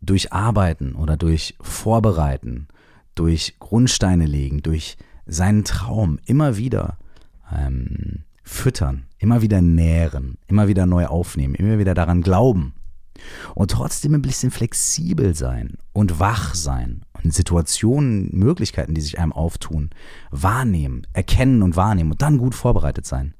durch 0.00 0.32
Arbeiten 0.32 0.94
oder 0.94 1.16
durch 1.16 1.56
Vorbereiten, 1.60 2.68
durch 3.14 3.56
Grundsteine 3.58 4.26
legen, 4.26 4.62
durch 4.62 4.98
seinen 5.26 5.64
Traum 5.64 6.18
immer 6.26 6.58
wieder 6.58 6.98
ähm, 7.50 8.24
füttern, 8.42 9.04
immer 9.18 9.40
wieder 9.40 9.62
nähren, 9.62 10.36
immer 10.46 10.68
wieder 10.68 10.84
neu 10.84 11.06
aufnehmen, 11.06 11.54
immer 11.54 11.78
wieder 11.78 11.94
daran 11.94 12.20
glauben 12.20 12.73
und 13.54 13.70
trotzdem 13.70 14.14
ein 14.14 14.22
bisschen 14.22 14.50
flexibel 14.50 15.34
sein 15.34 15.78
und 15.92 16.18
wach 16.18 16.54
sein 16.54 17.04
und 17.22 17.32
Situationen, 17.32 18.28
Möglichkeiten, 18.32 18.94
die 18.94 19.00
sich 19.00 19.18
einem 19.18 19.32
auftun, 19.32 19.90
wahrnehmen, 20.30 21.06
erkennen 21.12 21.62
und 21.62 21.76
wahrnehmen 21.76 22.12
und 22.12 22.22
dann 22.22 22.38
gut 22.38 22.54
vorbereitet 22.54 23.06
sein. 23.06 23.34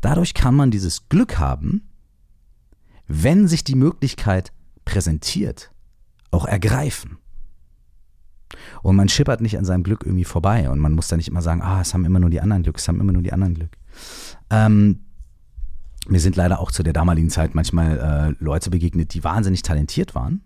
Dadurch 0.00 0.34
kann 0.34 0.54
man 0.54 0.70
dieses 0.70 1.08
Glück 1.08 1.38
haben, 1.38 1.88
wenn 3.06 3.48
sich 3.48 3.64
die 3.64 3.76
Möglichkeit 3.76 4.52
präsentiert, 4.84 5.72
auch 6.30 6.44
ergreifen. 6.44 7.18
Und 8.82 8.96
man 8.96 9.08
schippert 9.08 9.40
nicht 9.40 9.58
an 9.58 9.64
seinem 9.64 9.84
Glück 9.84 10.04
irgendwie 10.04 10.24
vorbei 10.24 10.70
und 10.70 10.80
man 10.80 10.92
muss 10.92 11.08
da 11.08 11.16
nicht 11.16 11.28
immer 11.28 11.42
sagen, 11.42 11.62
ah, 11.62 11.80
es 11.80 11.94
haben 11.94 12.04
immer 12.04 12.18
nur 12.18 12.30
die 12.30 12.40
anderen 12.40 12.62
Glück, 12.62 12.78
es 12.78 12.88
haben 12.88 13.00
immer 13.00 13.12
nur 13.12 13.22
die 13.22 13.32
anderen 13.32 13.54
Glück. 13.54 13.76
Ähm, 14.50 15.04
mir 16.10 16.20
sind 16.20 16.36
leider 16.36 16.60
auch 16.60 16.70
zu 16.70 16.82
der 16.82 16.92
damaligen 16.92 17.30
Zeit 17.30 17.54
manchmal 17.54 18.36
äh, 18.38 18.44
Leute 18.44 18.70
begegnet, 18.70 19.14
die 19.14 19.24
wahnsinnig 19.24 19.62
talentiert 19.62 20.14
waren. 20.14 20.42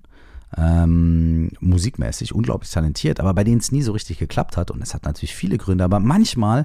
Ähm, 0.57 1.51
musikmäßig 1.59 2.33
unglaublich 2.33 2.71
talentiert, 2.71 3.19
aber 3.19 3.35
bei 3.35 3.43
denen 3.43 3.59
es 3.59 3.73
nie 3.73 3.83
so 3.83 3.91
richtig 3.91 4.19
geklappt 4.19 4.57
hat 4.57 4.71
und 4.71 4.81
es 4.83 4.95
hat 4.95 5.05
natürlich 5.05 5.35
viele 5.35 5.59
Gründe, 5.59 5.83
aber 5.83 5.99
manchmal 5.99 6.61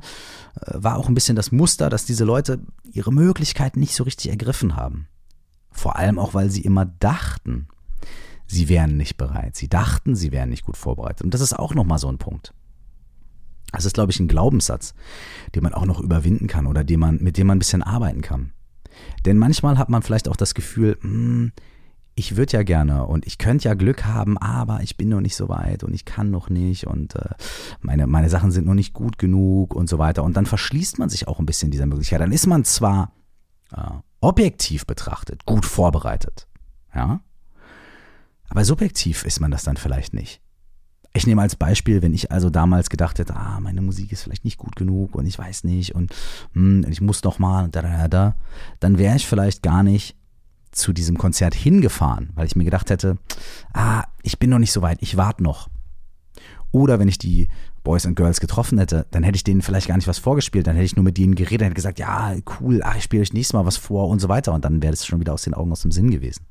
äh, 0.62 0.74
war 0.76 0.98
auch 0.98 1.08
ein 1.08 1.16
bisschen 1.16 1.36
das 1.36 1.52
Muster, 1.52 1.90
dass 1.90 2.06
diese 2.06 2.24
Leute 2.24 2.60
ihre 2.84 3.12
Möglichkeiten 3.12 3.80
nicht 3.80 3.96
so 3.96 4.04
richtig 4.04 4.30
ergriffen 4.30 4.76
haben. 4.76 5.08
Vor 5.72 5.96
allem 5.96 6.20
auch, 6.20 6.36
weil 6.36 6.52
sie 6.52 6.62
immer 6.62 6.86
dachten, 6.86 7.68
sie 8.46 8.70
wären 8.70 8.98
nicht 8.98 9.18
bereit. 9.18 9.56
Sie 9.56 9.70
dachten, 9.70 10.16
sie 10.16 10.32
wären 10.32 10.50
nicht 10.50 10.66
gut 10.66 10.78
vorbereitet. 10.78 11.24
Und 11.24 11.34
das 11.34 11.42
ist 11.42 11.58
auch 11.58 11.74
nochmal 11.74 12.00
so 12.00 12.10
ein 12.10 12.18
Punkt. 12.18 12.54
Das 13.72 13.86
ist, 13.86 13.94
glaube 13.94 14.12
ich, 14.12 14.20
ein 14.20 14.28
Glaubenssatz, 14.28 14.94
den 15.56 15.64
man 15.64 15.74
auch 15.74 15.86
noch 15.86 16.00
überwinden 16.00 16.48
kann 16.48 16.68
oder 16.68 16.84
den 16.84 17.00
man, 17.00 17.18
mit 17.22 17.38
dem 17.38 17.48
man 17.48 17.58
ein 17.58 17.60
bisschen 17.60 17.84
arbeiten 17.84 18.22
kann. 18.22 18.52
Denn 19.26 19.38
manchmal 19.38 19.78
hat 19.78 19.90
man 19.90 20.02
vielleicht 20.02 20.28
auch 20.28 20.36
das 20.36 20.54
Gefühl, 20.54 20.98
hm, 21.02 21.52
ich 22.16 22.36
würde 22.36 22.54
ja 22.54 22.64
gerne 22.64 23.06
und 23.06 23.26
ich 23.26 23.38
könnte 23.38 23.70
ja 23.70 23.74
Glück 23.74 24.06
haben, 24.06 24.38
aber 24.38 24.82
ich 24.82 24.98
bin 24.98 25.10
noch 25.10 25.22
nicht 25.22 25.36
so 25.36 25.48
weit 25.48 25.84
und 25.84 25.94
ich 25.94 26.04
kann 26.06 26.30
noch 26.32 26.50
nicht 26.50 26.86
und 26.86 27.16
äh, 27.16 27.30
meine, 27.82 28.08
meine 28.08 28.30
Sachen 28.30 28.52
sind 28.52 28.66
noch 28.68 28.74
nicht 28.74 28.94
gut 28.94 29.18
genug 29.18 29.74
und 29.74 29.88
so 29.88 30.00
weiter. 30.00 30.24
Und 30.24 30.36
dann 30.36 30.46
verschließt 30.46 31.00
man 31.00 31.10
sich 31.10 31.28
auch 31.28 31.40
ein 31.40 31.46
bisschen 31.46 31.72
dieser 31.72 31.86
Möglichkeit. 31.86 32.20
Dann 32.20 32.34
ist 32.34 32.46
man 32.46 32.66
zwar 32.66 33.14
äh, 33.72 33.82
objektiv 34.20 34.86
betrachtet 34.86 35.46
gut 35.46 35.66
vorbereitet, 35.66 36.48
ja, 36.94 37.22
aber 38.50 38.66
subjektiv 38.66 39.24
ist 39.24 39.40
man 39.40 39.52
das 39.52 39.64
dann 39.64 39.78
vielleicht 39.78 40.14
nicht. 40.14 40.42
Ich 41.13 41.26
nehme 41.26 41.41
als 41.41 41.56
Beispiel, 41.56 42.02
wenn 42.02 42.13
ich 42.13 42.32
also 42.32 42.50
damals 42.50 42.89
gedacht 42.89 43.17
hätte, 43.19 43.36
ah, 43.36 43.60
meine 43.60 43.82
Musik 43.82 44.12
ist 44.12 44.24
vielleicht 44.24 44.45
nicht 44.45 44.58
gut 44.58 44.76
genug 44.76 45.15
und 45.15 45.26
ich 45.26 45.38
weiß 45.38 45.63
nicht 45.63 45.95
und 45.95 46.13
hm, 46.54 46.86
ich 46.88 47.02
muss 47.02 47.24
noch 47.24 47.39
mal, 47.39 47.67
da, 47.69 47.82
da, 47.82 48.08
da, 48.08 48.36
dann 48.80 48.98
wäre 48.98 49.15
ich 49.15 49.28
vielleicht 49.28 49.63
gar 49.63 49.84
nicht 49.84 50.15
zu 50.72 50.93
diesem 50.93 51.17
Konzert 51.17 51.56
hingefahren, 51.56 52.30
weil 52.36 52.45
ich 52.45 52.56
mir 52.56 52.63
gedacht 52.63 52.89
hätte, 52.89 53.17
ah, 53.74 54.04
ich 54.22 54.38
bin 54.38 54.52
noch 54.52 54.60
nicht 54.60 54.72
so 54.72 54.82
weit, 54.82 55.00
ich 55.02 55.17
warte 55.17 55.41
noch. 55.43 55.67
Oder 56.72 57.00
wenn 57.00 57.08
ich 57.08 57.17
die 57.17 57.48
Boys 57.84 58.06
and 58.06 58.15
Girls 58.15 58.39
getroffen 58.39 58.78
hätte, 58.78 59.08
dann 59.10 59.24
hätte 59.24 59.36
ich 59.36 59.43
denen 59.43 59.63
vielleicht 59.63 59.88
gar 59.88 59.95
nicht 59.95 60.08
was 60.08 60.19
vorgespielt, 60.19 60.67
dann 60.67 60.76
hätte 60.76 60.86
ich 60.86 60.95
nur 60.95 61.04
mit 61.06 61.17
denen 61.17 61.34
geredet, 61.34 61.65
hätte 61.65 61.76
gesagt, 61.76 61.98
ja, 61.98 62.36
cool, 62.60 62.84
ah, 62.84 62.93
ich 62.95 63.04
spiele 63.04 63.22
euch 63.22 63.34
nächstes 63.34 63.54
Mal 63.54 63.65
was 63.65 63.78
vor 63.78 64.10
und 64.10 64.19
so 64.19 64.30
weiter 64.30 64.54
und 64.54 64.63
dann 64.63 64.82
wäre 64.84 64.91
das 64.91 65.06
schon 65.06 65.19
wieder 65.19 65.34
aus 65.34 65.43
den 65.43 65.56
Augen, 65.56 65.72
aus 65.72 65.82
dem 65.82 65.91
Sinn 65.91 66.12
gewesen. 66.12 66.45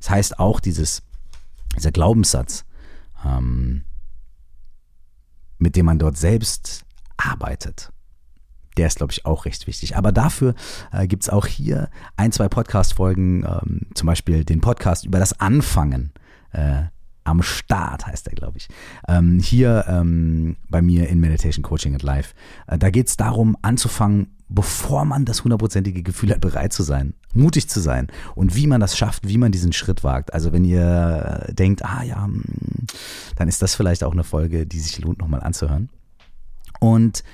Das 0.00 0.10
heißt 0.10 0.38
auch 0.40 0.58
dieses, 0.60 1.02
dieser 1.76 1.92
Glaubenssatz, 1.92 2.64
ähm, 3.24 3.84
mit 5.58 5.76
dem 5.76 5.86
man 5.86 5.98
dort 5.98 6.16
selbst 6.16 6.84
arbeitet. 7.16 7.92
Der 8.76 8.86
ist, 8.86 8.98
glaube 8.98 9.12
ich, 9.12 9.26
auch 9.26 9.44
recht 9.44 9.66
wichtig. 9.66 9.96
Aber 9.96 10.12
dafür 10.12 10.54
äh, 10.92 11.08
gibt 11.08 11.24
es 11.24 11.28
auch 11.28 11.46
hier 11.46 11.90
ein, 12.16 12.30
zwei 12.30 12.48
Podcast-Folgen, 12.48 13.44
ähm, 13.44 13.86
zum 13.94 14.06
Beispiel 14.06 14.44
den 14.44 14.60
Podcast 14.60 15.04
über 15.04 15.18
das 15.18 15.40
Anfangen. 15.40 16.12
Äh, 16.52 16.84
am 17.28 17.42
Start 17.42 18.06
heißt 18.06 18.28
er, 18.28 18.34
glaube 18.34 18.58
ich. 18.58 18.68
Ähm, 19.06 19.38
hier 19.38 19.84
ähm, 19.88 20.56
bei 20.68 20.82
mir 20.82 21.08
in 21.08 21.20
Meditation 21.20 21.62
Coaching 21.62 21.94
and 21.94 22.02
Life. 22.02 22.34
Äh, 22.66 22.78
da 22.78 22.90
geht 22.90 23.08
es 23.08 23.16
darum, 23.16 23.56
anzufangen, 23.62 24.34
bevor 24.48 25.04
man 25.04 25.24
das 25.24 25.44
hundertprozentige 25.44 26.02
Gefühl 26.02 26.30
hat, 26.30 26.40
bereit 26.40 26.72
zu 26.72 26.82
sein, 26.82 27.14
mutig 27.34 27.68
zu 27.68 27.80
sein 27.80 28.08
und 28.34 28.56
wie 28.56 28.66
man 28.66 28.80
das 28.80 28.96
schafft, 28.96 29.28
wie 29.28 29.38
man 29.38 29.52
diesen 29.52 29.72
Schritt 29.72 30.04
wagt. 30.04 30.32
Also 30.32 30.52
wenn 30.52 30.64
ihr 30.64 31.46
denkt, 31.50 31.84
ah 31.84 32.02
ja, 32.02 32.24
hm, 32.24 32.42
dann 33.36 33.48
ist 33.48 33.60
das 33.60 33.74
vielleicht 33.74 34.02
auch 34.04 34.12
eine 34.12 34.24
Folge, 34.24 34.66
die 34.66 34.80
sich 34.80 34.98
lohnt, 35.00 35.18
nochmal 35.18 35.42
anzuhören. 35.42 35.90
Und 36.80 37.24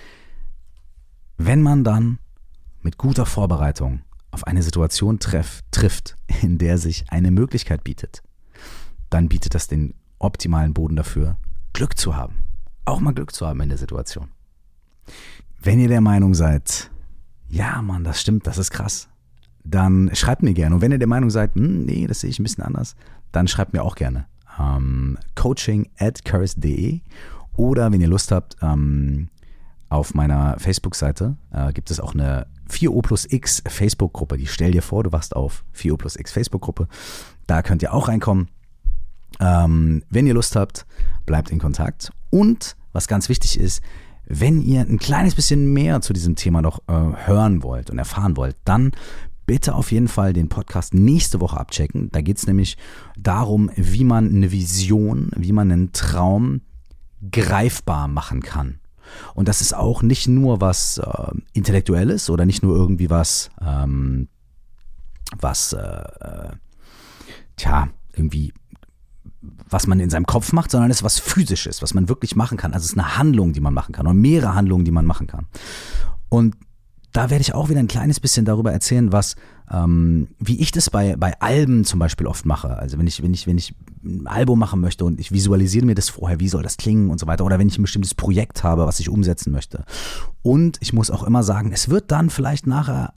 wenn 1.36 1.62
man 1.62 1.84
dann 1.84 2.18
mit 2.82 2.98
guter 2.98 3.26
Vorbereitung 3.26 4.02
auf 4.30 4.46
eine 4.46 4.62
Situation 4.62 5.20
treff, 5.20 5.62
trifft, 5.70 6.16
in 6.42 6.58
der 6.58 6.78
sich 6.78 7.04
eine 7.08 7.30
Möglichkeit 7.30 7.84
bietet, 7.84 8.22
dann 9.14 9.28
bietet 9.28 9.54
das 9.54 9.68
den 9.68 9.94
optimalen 10.18 10.74
Boden 10.74 10.96
dafür, 10.96 11.36
Glück 11.72 11.96
zu 11.96 12.16
haben. 12.16 12.42
Auch 12.84 12.98
mal 12.98 13.14
Glück 13.14 13.32
zu 13.32 13.46
haben 13.46 13.60
in 13.60 13.68
der 13.68 13.78
Situation. 13.78 14.28
Wenn 15.62 15.78
ihr 15.78 15.86
der 15.86 16.00
Meinung 16.00 16.34
seid, 16.34 16.90
ja, 17.48 17.80
Mann, 17.80 18.02
das 18.02 18.20
stimmt, 18.20 18.48
das 18.48 18.58
ist 18.58 18.72
krass, 18.72 19.08
dann 19.62 20.10
schreibt 20.14 20.42
mir 20.42 20.52
gerne. 20.52 20.74
Und 20.74 20.80
wenn 20.80 20.90
ihr 20.90 20.98
der 20.98 21.06
Meinung 21.06 21.30
seid, 21.30 21.54
hm, 21.54 21.84
nee, 21.84 22.08
das 22.08 22.20
sehe 22.20 22.30
ich 22.30 22.40
ein 22.40 22.42
bisschen 22.42 22.64
anders, 22.64 22.96
dann 23.30 23.46
schreibt 23.46 23.72
mir 23.72 23.84
auch 23.84 23.94
gerne. 23.94 24.26
Ähm, 24.58 25.16
coaching 25.36 25.88
at 25.96 26.24
curse.de 26.24 27.00
oder 27.56 27.92
wenn 27.92 28.00
ihr 28.00 28.08
Lust 28.08 28.32
habt, 28.32 28.56
ähm, 28.62 29.28
auf 29.90 30.14
meiner 30.14 30.58
Facebook-Seite 30.58 31.36
äh, 31.52 31.72
gibt 31.72 31.92
es 31.92 32.00
auch 32.00 32.14
eine 32.14 32.48
4O 32.68 33.00
plus 33.00 33.30
X 33.30 33.62
Facebook-Gruppe. 33.64 34.38
Die 34.38 34.48
stell 34.48 34.72
dir 34.72 34.82
vor, 34.82 35.04
du 35.04 35.12
wachst 35.12 35.36
auf 35.36 35.64
4O 35.76 35.96
plus 35.98 36.16
X 36.16 36.32
Facebook-Gruppe. 36.32 36.88
Da 37.46 37.62
könnt 37.62 37.82
ihr 37.82 37.94
auch 37.94 38.08
reinkommen. 38.08 38.48
Ähm, 39.40 40.02
wenn 40.10 40.26
ihr 40.26 40.34
Lust 40.34 40.56
habt, 40.56 40.86
bleibt 41.26 41.50
in 41.50 41.58
Kontakt. 41.58 42.12
Und 42.30 42.76
was 42.92 43.08
ganz 43.08 43.28
wichtig 43.28 43.58
ist, 43.58 43.82
wenn 44.26 44.62
ihr 44.62 44.80
ein 44.80 44.98
kleines 44.98 45.34
bisschen 45.34 45.72
mehr 45.72 46.00
zu 46.00 46.12
diesem 46.12 46.36
Thema 46.36 46.62
noch 46.62 46.78
äh, 46.88 47.26
hören 47.26 47.62
wollt 47.62 47.90
und 47.90 47.98
erfahren 47.98 48.36
wollt, 48.36 48.56
dann 48.64 48.92
bitte 49.46 49.74
auf 49.74 49.92
jeden 49.92 50.08
Fall 50.08 50.32
den 50.32 50.48
Podcast 50.48 50.94
nächste 50.94 51.40
Woche 51.40 51.58
abchecken. 51.58 52.10
Da 52.12 52.22
geht 52.22 52.38
es 52.38 52.46
nämlich 52.46 52.76
darum, 53.18 53.70
wie 53.76 54.04
man 54.04 54.28
eine 54.28 54.50
Vision, 54.50 55.30
wie 55.36 55.52
man 55.52 55.70
einen 55.70 55.92
Traum 55.92 56.62
greifbar 57.30 58.08
machen 58.08 58.42
kann. 58.42 58.78
Und 59.34 59.48
das 59.48 59.60
ist 59.60 59.74
auch 59.74 60.02
nicht 60.02 60.28
nur 60.28 60.60
was 60.60 60.98
äh, 60.98 61.32
Intellektuelles 61.52 62.30
oder 62.30 62.46
nicht 62.46 62.62
nur 62.62 62.74
irgendwie 62.74 63.10
was, 63.10 63.50
ähm, 63.60 64.28
was, 65.38 65.74
äh, 65.74 65.78
äh, 65.78 66.52
tja, 67.56 67.88
irgendwie 68.14 68.52
was 69.68 69.86
man 69.86 70.00
in 70.00 70.10
seinem 70.10 70.26
Kopf 70.26 70.52
macht, 70.52 70.70
sondern 70.70 70.90
es 70.90 70.98
ist 70.98 71.02
was 71.02 71.18
Physisches, 71.18 71.82
was 71.82 71.94
man 71.94 72.08
wirklich 72.08 72.36
machen 72.36 72.58
kann. 72.58 72.72
Also 72.72 72.84
es 72.84 72.92
ist 72.92 72.98
eine 72.98 73.16
Handlung, 73.18 73.52
die 73.52 73.60
man 73.60 73.74
machen 73.74 73.92
kann 73.92 74.06
oder 74.06 74.14
mehrere 74.14 74.54
Handlungen, 74.54 74.84
die 74.84 74.90
man 74.90 75.06
machen 75.06 75.26
kann. 75.26 75.46
Und 76.28 76.56
da 77.14 77.30
werde 77.30 77.42
ich 77.42 77.54
auch 77.54 77.68
wieder 77.68 77.78
ein 77.78 77.86
kleines 77.86 78.18
bisschen 78.18 78.44
darüber 78.44 78.72
erzählen, 78.72 79.12
was, 79.12 79.36
ähm, 79.70 80.28
wie 80.40 80.60
ich 80.60 80.72
das 80.72 80.90
bei, 80.90 81.14
bei 81.16 81.40
Alben 81.40 81.84
zum 81.84 82.00
Beispiel 82.00 82.26
oft 82.26 82.44
mache. 82.44 82.76
Also 82.76 82.98
wenn 82.98 83.06
ich, 83.06 83.22
wenn 83.22 83.32
ich, 83.32 83.46
wenn 83.46 83.56
ich 83.56 83.72
ein 84.04 84.26
Album 84.26 84.58
machen 84.58 84.80
möchte 84.80 85.04
und 85.04 85.20
ich 85.20 85.30
visualisiere 85.30 85.86
mir 85.86 85.94
das 85.94 86.08
vorher, 86.08 86.40
wie 86.40 86.48
soll 86.48 86.64
das 86.64 86.76
klingen 86.76 87.10
und 87.10 87.20
so 87.20 87.28
weiter. 87.28 87.44
Oder 87.44 87.60
wenn 87.60 87.68
ich 87.68 87.78
ein 87.78 87.82
bestimmtes 87.82 88.16
Projekt 88.16 88.64
habe, 88.64 88.84
was 88.86 88.98
ich 88.98 89.08
umsetzen 89.08 89.52
möchte. 89.52 89.84
Und 90.42 90.78
ich 90.80 90.92
muss 90.92 91.10
auch 91.10 91.22
immer 91.22 91.44
sagen, 91.44 91.70
es 91.72 91.88
wird 91.88 92.10
dann 92.10 92.30
vielleicht 92.30 92.66
nachher 92.66 93.14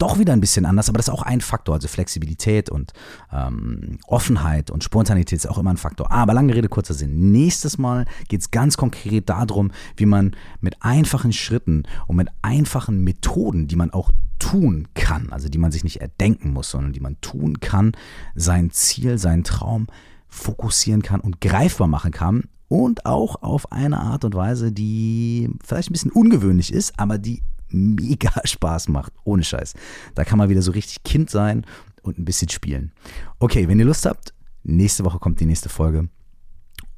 doch 0.00 0.18
wieder 0.18 0.32
ein 0.32 0.40
bisschen 0.40 0.66
anders, 0.66 0.88
aber 0.88 0.98
das 0.98 1.08
ist 1.08 1.14
auch 1.14 1.22
ein 1.22 1.40
Faktor. 1.40 1.74
Also 1.74 1.88
Flexibilität 1.88 2.70
und 2.70 2.92
ähm, 3.32 3.98
Offenheit 4.06 4.70
und 4.70 4.82
Spontanität 4.82 5.36
ist 5.36 5.48
auch 5.48 5.58
immer 5.58 5.70
ein 5.70 5.76
Faktor. 5.76 6.10
Aber 6.10 6.34
lange 6.34 6.54
Rede, 6.54 6.68
kurzer 6.68 6.94
Sinn. 6.94 7.32
Nächstes 7.32 7.78
Mal 7.78 8.06
geht 8.28 8.40
es 8.40 8.50
ganz 8.50 8.76
konkret 8.76 9.28
darum, 9.28 9.70
wie 9.96 10.06
man 10.06 10.36
mit 10.60 10.76
einfachen 10.80 11.32
Schritten 11.32 11.84
und 12.06 12.16
mit 12.16 12.28
einfachen 12.42 13.04
Methoden, 13.04 13.68
die 13.68 13.76
man 13.76 13.90
auch 13.90 14.10
tun 14.38 14.88
kann, 14.94 15.30
also 15.30 15.48
die 15.48 15.58
man 15.58 15.70
sich 15.70 15.84
nicht 15.84 16.00
erdenken 16.00 16.52
muss, 16.52 16.70
sondern 16.70 16.92
die 16.92 17.00
man 17.00 17.20
tun 17.20 17.60
kann, 17.60 17.92
sein 18.34 18.70
Ziel, 18.70 19.18
seinen 19.18 19.44
Traum 19.44 19.86
fokussieren 20.28 21.02
kann 21.02 21.20
und 21.20 21.40
greifbar 21.40 21.88
machen 21.88 22.10
kann 22.12 22.44
und 22.68 23.04
auch 23.04 23.42
auf 23.42 23.72
eine 23.72 23.98
Art 23.98 24.24
und 24.24 24.34
Weise, 24.34 24.70
die 24.70 25.50
vielleicht 25.62 25.90
ein 25.90 25.92
bisschen 25.92 26.12
ungewöhnlich 26.12 26.72
ist, 26.72 26.98
aber 26.98 27.18
die 27.18 27.42
mega 27.70 28.32
Spaß 28.44 28.88
macht. 28.88 29.12
Ohne 29.24 29.44
Scheiß. 29.44 29.74
Da 30.14 30.24
kann 30.24 30.38
man 30.38 30.48
wieder 30.48 30.62
so 30.62 30.72
richtig 30.72 31.02
Kind 31.02 31.30
sein 31.30 31.64
und 32.02 32.18
ein 32.18 32.24
bisschen 32.24 32.48
spielen. 32.48 32.92
Okay, 33.38 33.68
wenn 33.68 33.78
ihr 33.78 33.84
Lust 33.84 34.06
habt, 34.06 34.34
nächste 34.62 35.04
Woche 35.04 35.18
kommt 35.18 35.40
die 35.40 35.46
nächste 35.46 35.68
Folge. 35.68 36.08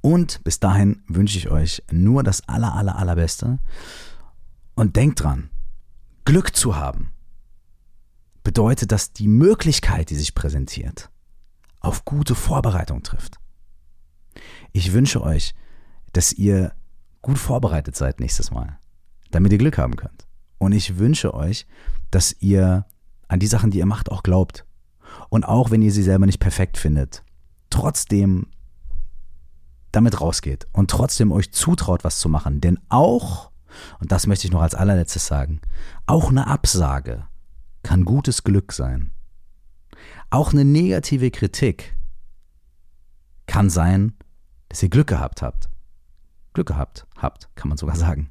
Und 0.00 0.42
bis 0.44 0.58
dahin 0.58 1.02
wünsche 1.06 1.38
ich 1.38 1.50
euch 1.50 1.82
nur 1.90 2.22
das 2.22 2.48
aller, 2.48 2.74
aller, 2.74 2.96
allerbeste. 2.96 3.58
Und 4.74 4.96
denkt 4.96 5.22
dran, 5.22 5.50
Glück 6.24 6.56
zu 6.56 6.76
haben 6.76 7.12
bedeutet, 8.42 8.90
dass 8.90 9.12
die 9.12 9.28
Möglichkeit, 9.28 10.10
die 10.10 10.16
sich 10.16 10.34
präsentiert, 10.34 11.10
auf 11.80 12.04
gute 12.04 12.34
Vorbereitung 12.34 13.02
trifft. 13.02 13.38
Ich 14.72 14.92
wünsche 14.92 15.22
euch, 15.22 15.54
dass 16.12 16.32
ihr 16.32 16.74
gut 17.20 17.38
vorbereitet 17.38 17.96
seid 17.96 18.20
nächstes 18.20 18.50
Mal, 18.50 18.78
damit 19.30 19.52
ihr 19.52 19.58
Glück 19.58 19.78
haben 19.78 19.96
könnt. 19.96 20.26
Und 20.62 20.70
ich 20.70 20.96
wünsche 20.96 21.34
euch, 21.34 21.66
dass 22.12 22.36
ihr 22.38 22.86
an 23.26 23.40
die 23.40 23.48
Sachen, 23.48 23.72
die 23.72 23.78
ihr 23.78 23.86
macht, 23.86 24.12
auch 24.12 24.22
glaubt. 24.22 24.64
Und 25.28 25.42
auch 25.42 25.72
wenn 25.72 25.82
ihr 25.82 25.90
sie 25.90 26.04
selber 26.04 26.24
nicht 26.24 26.38
perfekt 26.38 26.78
findet, 26.78 27.24
trotzdem 27.68 28.46
damit 29.90 30.20
rausgeht 30.20 30.68
und 30.70 30.88
trotzdem 30.88 31.32
euch 31.32 31.50
zutraut, 31.50 32.04
was 32.04 32.20
zu 32.20 32.28
machen. 32.28 32.60
Denn 32.60 32.78
auch, 32.90 33.50
und 33.98 34.12
das 34.12 34.28
möchte 34.28 34.46
ich 34.46 34.52
noch 34.52 34.62
als 34.62 34.76
allerletztes 34.76 35.26
sagen, 35.26 35.60
auch 36.06 36.30
eine 36.30 36.46
Absage 36.46 37.24
kann 37.82 38.04
gutes 38.04 38.44
Glück 38.44 38.72
sein. 38.72 39.10
Auch 40.30 40.52
eine 40.52 40.64
negative 40.64 41.32
Kritik 41.32 41.96
kann 43.46 43.68
sein, 43.68 44.14
dass 44.68 44.80
ihr 44.80 44.90
Glück 44.90 45.08
gehabt 45.08 45.42
habt. 45.42 45.68
Glück 46.52 46.68
gehabt 46.68 47.08
habt, 47.16 47.48
kann 47.56 47.68
man 47.68 47.78
sogar 47.78 47.96
sagen. 47.96 48.30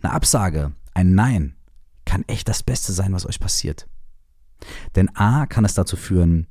Eine 0.00 0.14
Absage 0.14 0.72
ein 0.94 1.14
Nein 1.14 1.56
kann 2.04 2.24
echt 2.26 2.48
das 2.48 2.62
Beste 2.62 2.92
sein, 2.92 3.12
was 3.12 3.26
euch 3.26 3.40
passiert. 3.40 3.88
Denn 4.94 5.14
A 5.16 5.46
kann 5.46 5.64
es 5.64 5.74
dazu 5.74 5.96
führen, 5.96 6.46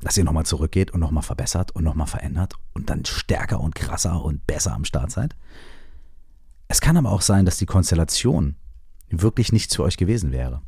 dass 0.00 0.16
ihr 0.16 0.24
nochmal 0.24 0.46
zurückgeht 0.46 0.90
und 0.90 1.00
nochmal 1.00 1.22
verbessert 1.22 1.72
und 1.72 1.84
nochmal 1.84 2.06
verändert 2.06 2.54
und 2.74 2.90
dann 2.90 3.04
stärker 3.04 3.60
und 3.60 3.74
krasser 3.74 4.22
und 4.22 4.46
besser 4.46 4.72
am 4.72 4.84
Start 4.84 5.10
seid. 5.10 5.34
Es 6.68 6.80
kann 6.80 6.96
aber 6.96 7.10
auch 7.10 7.22
sein, 7.22 7.44
dass 7.44 7.56
die 7.56 7.66
Konstellation 7.66 8.56
wirklich 9.08 9.52
nichts 9.52 9.76
für 9.76 9.82
euch 9.82 9.96
gewesen 9.96 10.32
wäre. 10.32 10.62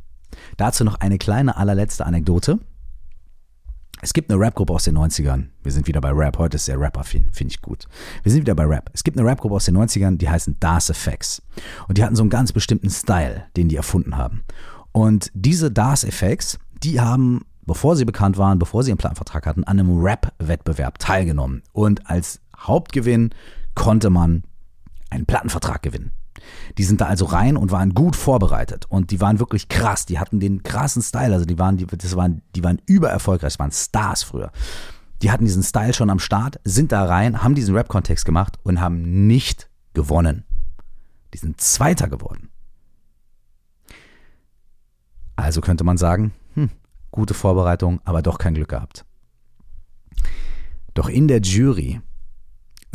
Dazu 0.57 0.85
noch 0.85 1.01
eine 1.01 1.19
kleine 1.19 1.57
allerletzte 1.57 2.07
Anekdote. 2.07 2.59
Es 4.03 4.13
gibt 4.13 4.31
eine 4.31 4.41
Rapgruppe 4.41 4.75
aus 4.75 4.85
den 4.85 4.97
90ern. 4.97 5.47
Wir 5.63 5.73
sind 5.73 5.87
wieder 5.87 6.01
bei 6.01 6.11
Rap. 6.11 6.39
Heute 6.39 6.57
ist 6.57 6.67
sehr 6.67 6.79
Rapper-affin. 6.79 7.29
Finde 7.33 7.53
ich 7.53 7.63
gut. 7.63 7.87
Wir 8.23 8.31
sind 8.31 8.43
wieder 8.43 8.55
bei 8.55 8.65
Rap. 8.65 8.91
Es 8.93 9.03
gibt 9.03 9.19
eine 9.19 9.27
Rapgruppe 9.27 9.55
aus 9.55 9.65
den 9.65 9.77
90ern, 9.77 10.19
die 10.19 10.29
heißen 10.29 10.57
Das 10.61 10.91
Effects. 10.91 11.43
Und 11.89 11.97
die 11.97 12.05
hatten 12.05 12.15
so 12.15 12.23
einen 12.23 12.31
ganz 12.31 12.53
bestimmten 12.53 12.91
Style, 12.91 13.45
den 13.57 13.69
die 13.69 13.77
erfunden 13.77 14.17
haben. 14.17 14.45
Und 14.93 15.31
diese 15.35 15.71
Das 15.71 16.05
Effects, 16.05 16.59
die 16.83 17.01
haben, 17.01 17.47
bevor 17.65 17.97
sie 17.97 18.05
bekannt 18.05 18.37
waren, 18.37 18.59
bevor 18.59 18.83
sie 18.83 18.91
einen 18.91 18.99
Plattenvertrag 18.99 19.47
hatten, 19.47 19.65
an 19.65 19.81
einem 19.81 19.99
Rap-Wettbewerb 19.99 20.99
teilgenommen. 20.99 21.63
Und 21.73 22.09
als 22.09 22.41
Hauptgewinn 22.59 23.31
konnte 23.75 24.11
man 24.11 24.45
einen 25.09 25.27
Plattenvertrag 25.27 25.83
gewinnen. 25.83 26.13
Die 26.79 26.85
sind 26.85 27.01
da 27.01 27.07
also 27.07 27.25
rein 27.25 27.57
und 27.57 27.71
waren 27.71 27.95
gut 27.95 28.17
vorbereitet 28.17 28.87
und 28.89 29.11
die 29.11 29.21
waren 29.21 29.39
wirklich 29.39 29.69
krass. 29.69 30.07
Die 30.07 30.19
hatten 30.19 30.41
den 30.41 30.63
krassen 30.63 31.03
Style, 31.03 31.33
also 31.33 31.45
die 31.45 31.59
waren, 31.59 31.77
die, 31.77 31.87
das 31.87 32.17
waren, 32.17 32.43
die 32.55 32.65
waren 32.65 32.81
übererfolgreich, 32.87 33.55
das 33.55 33.59
waren 33.59 33.73
Stars 33.73 34.23
früher. 34.23 34.51
Die 35.23 35.31
hatten 35.31 35.45
diesen 35.45 35.63
Style 35.63 35.95
schon 35.95 36.11
am 36.11 36.19
Start, 36.19 36.61
sind 36.65 36.93
da 36.93 37.05
rein, 37.05 37.43
haben 37.43 37.55
diesen 37.55 37.75
Rap-Kontext 37.75 38.25
gemacht 38.25 38.59
und 38.63 38.81
haben 38.81 39.27
nicht 39.27 39.71
gewonnen. 39.95 40.45
Die 41.33 41.39
sind 41.39 41.61
Zweiter 41.61 42.09
geworden. 42.09 42.51
Also 45.37 45.61
könnte 45.61 45.85
man 45.85 45.99
sagen, 45.99 46.33
hm, 46.55 46.71
gute 47.11 47.35
Vorbereitung, 47.35 48.01
aber 48.05 48.23
doch 48.23 48.39
kein 48.39 48.55
Glück 48.55 48.69
gehabt. 48.69 49.05
Doch 50.95 51.09
in 51.09 51.29
der 51.29 51.41
Jury 51.41 52.01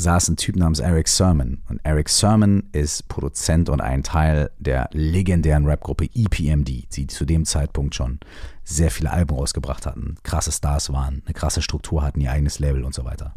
saß 0.01 0.29
ein 0.29 0.37
Typ 0.37 0.55
namens 0.55 0.79
Eric 0.79 1.07
Sermon. 1.07 1.61
Und 1.69 1.79
Eric 1.83 2.09
Sermon 2.09 2.63
ist 2.71 3.07
Produzent 3.07 3.69
und 3.69 3.81
ein 3.81 4.03
Teil 4.03 4.51
der 4.59 4.89
legendären 4.91 5.65
Rapgruppe 5.65 6.09
EPMD, 6.13 6.95
die 6.95 7.07
zu 7.07 7.25
dem 7.25 7.45
Zeitpunkt 7.45 7.95
schon 7.95 8.19
sehr 8.63 8.91
viele 8.91 9.11
Alben 9.11 9.35
rausgebracht 9.35 9.85
hatten, 9.85 10.15
krasse 10.23 10.51
Stars 10.51 10.91
waren, 10.91 11.21
eine 11.25 11.33
krasse 11.33 11.61
Struktur 11.61 12.03
hatten, 12.03 12.21
ihr 12.21 12.31
eigenes 12.31 12.59
Label 12.59 12.83
und 12.83 12.93
so 12.93 13.05
weiter. 13.05 13.33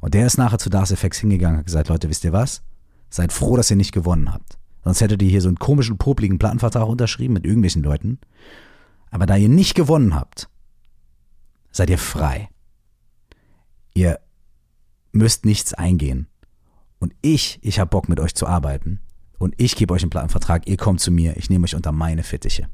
Und 0.00 0.14
der 0.14 0.26
ist 0.26 0.38
nachher 0.38 0.58
zu 0.58 0.70
Das 0.70 0.90
Effects 0.90 1.18
hingegangen 1.18 1.56
und 1.56 1.58
hat 1.60 1.66
gesagt, 1.66 1.88
Leute, 1.88 2.08
wisst 2.08 2.24
ihr 2.24 2.32
was? 2.32 2.62
Seid 3.10 3.32
froh, 3.32 3.56
dass 3.56 3.70
ihr 3.70 3.76
nicht 3.76 3.92
gewonnen 3.92 4.32
habt. 4.32 4.58
Sonst 4.84 5.00
hättet 5.00 5.22
ihr 5.22 5.30
hier 5.30 5.40
so 5.40 5.48
einen 5.48 5.58
komischen, 5.58 5.98
popligen 5.98 6.38
Plattenvertrag 6.38 6.86
unterschrieben 6.86 7.34
mit 7.34 7.44
irgendwelchen 7.44 7.82
Leuten. 7.82 8.18
Aber 9.10 9.26
da 9.26 9.36
ihr 9.36 9.48
nicht 9.48 9.74
gewonnen 9.74 10.14
habt, 10.14 10.48
seid 11.72 11.90
ihr 11.90 11.98
frei. 11.98 12.48
Ihr 13.94 14.20
müsst 15.18 15.44
nichts 15.44 15.74
eingehen. 15.74 16.26
Und 16.98 17.14
ich, 17.20 17.58
ich 17.62 17.78
habe 17.78 17.90
Bock 17.90 18.08
mit 18.08 18.20
euch 18.20 18.34
zu 18.34 18.46
arbeiten. 18.46 19.00
Und 19.38 19.54
ich 19.58 19.76
gebe 19.76 19.94
euch 19.94 20.02
einen 20.02 20.10
Plattenvertrag, 20.10 20.66
ihr 20.66 20.76
kommt 20.76 21.00
zu 21.00 21.10
mir, 21.10 21.36
ich 21.36 21.50
nehme 21.50 21.64
euch 21.64 21.76
unter 21.76 21.92
meine 21.92 22.24
Fittiche. 22.24 22.68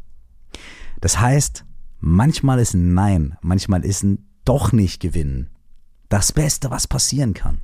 Das 1.01 1.21
heißt, 1.21 1.65
manchmal 2.01 2.59
ist 2.59 2.75
ein 2.75 2.95
Nein, 2.95 3.37
manchmal 3.43 3.85
ist 3.85 4.03
ein 4.03 4.27
doch 4.45 4.73
nicht 4.73 5.01
gewinnen 5.01 5.51
das 6.15 6.33
Beste, 6.33 6.71
was 6.71 6.87
passieren 6.87 7.35
kann. 7.35 7.61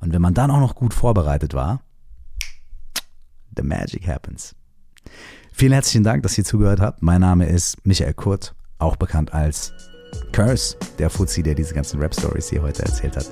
Und 0.00 0.12
wenn 0.12 0.20
man 0.20 0.34
dann 0.34 0.50
auch 0.50 0.60
noch 0.60 0.74
gut 0.74 0.92
vorbereitet 0.92 1.54
war, 1.54 1.80
the 3.56 3.62
magic 3.62 4.06
happens. 4.06 4.54
Vielen 5.52 5.72
herzlichen 5.72 6.04
Dank, 6.04 6.22
dass 6.22 6.36
ihr 6.36 6.44
zugehört 6.44 6.80
habt. 6.80 7.02
Mein 7.02 7.22
Name 7.22 7.46
ist 7.46 7.86
Michael 7.86 8.12
Kurt, 8.14 8.54
auch 8.78 8.96
bekannt 8.96 9.32
als 9.32 9.72
Curse, 10.32 10.76
der 10.98 11.10
Fuzzi, 11.10 11.42
der 11.42 11.54
diese 11.54 11.74
ganzen 11.74 12.00
Rap-Stories 12.00 12.48
hier 12.48 12.62
heute 12.62 12.82
erzählt 12.82 13.16
hat. 13.16 13.26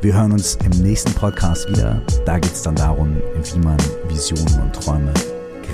Wir 0.00 0.14
hören 0.14 0.32
uns 0.32 0.58
im 0.64 0.82
nächsten 0.82 1.12
Podcast 1.14 1.68
wieder. 1.68 2.00
Da 2.24 2.38
geht 2.38 2.52
es 2.52 2.62
dann 2.62 2.76
darum, 2.76 3.16
wie 3.16 3.58
man 3.58 3.76
Visionen 4.08 4.62
und 4.62 4.72
Träume 4.74 5.12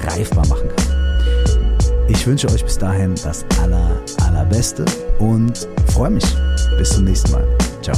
greifbar 0.02 0.46
machen 0.46 0.68
kann. 0.76 1.02
Ich 2.08 2.26
wünsche 2.26 2.48
euch 2.48 2.64
bis 2.64 2.78
dahin 2.78 3.14
das 3.22 3.44
aller, 3.60 4.02
allerbeste 4.26 4.84
und 5.18 5.68
freue 5.92 6.10
mich. 6.10 6.24
Bis 6.78 6.90
zum 6.90 7.04
nächsten 7.04 7.32
Mal. 7.32 7.46
Ciao. 7.80 7.96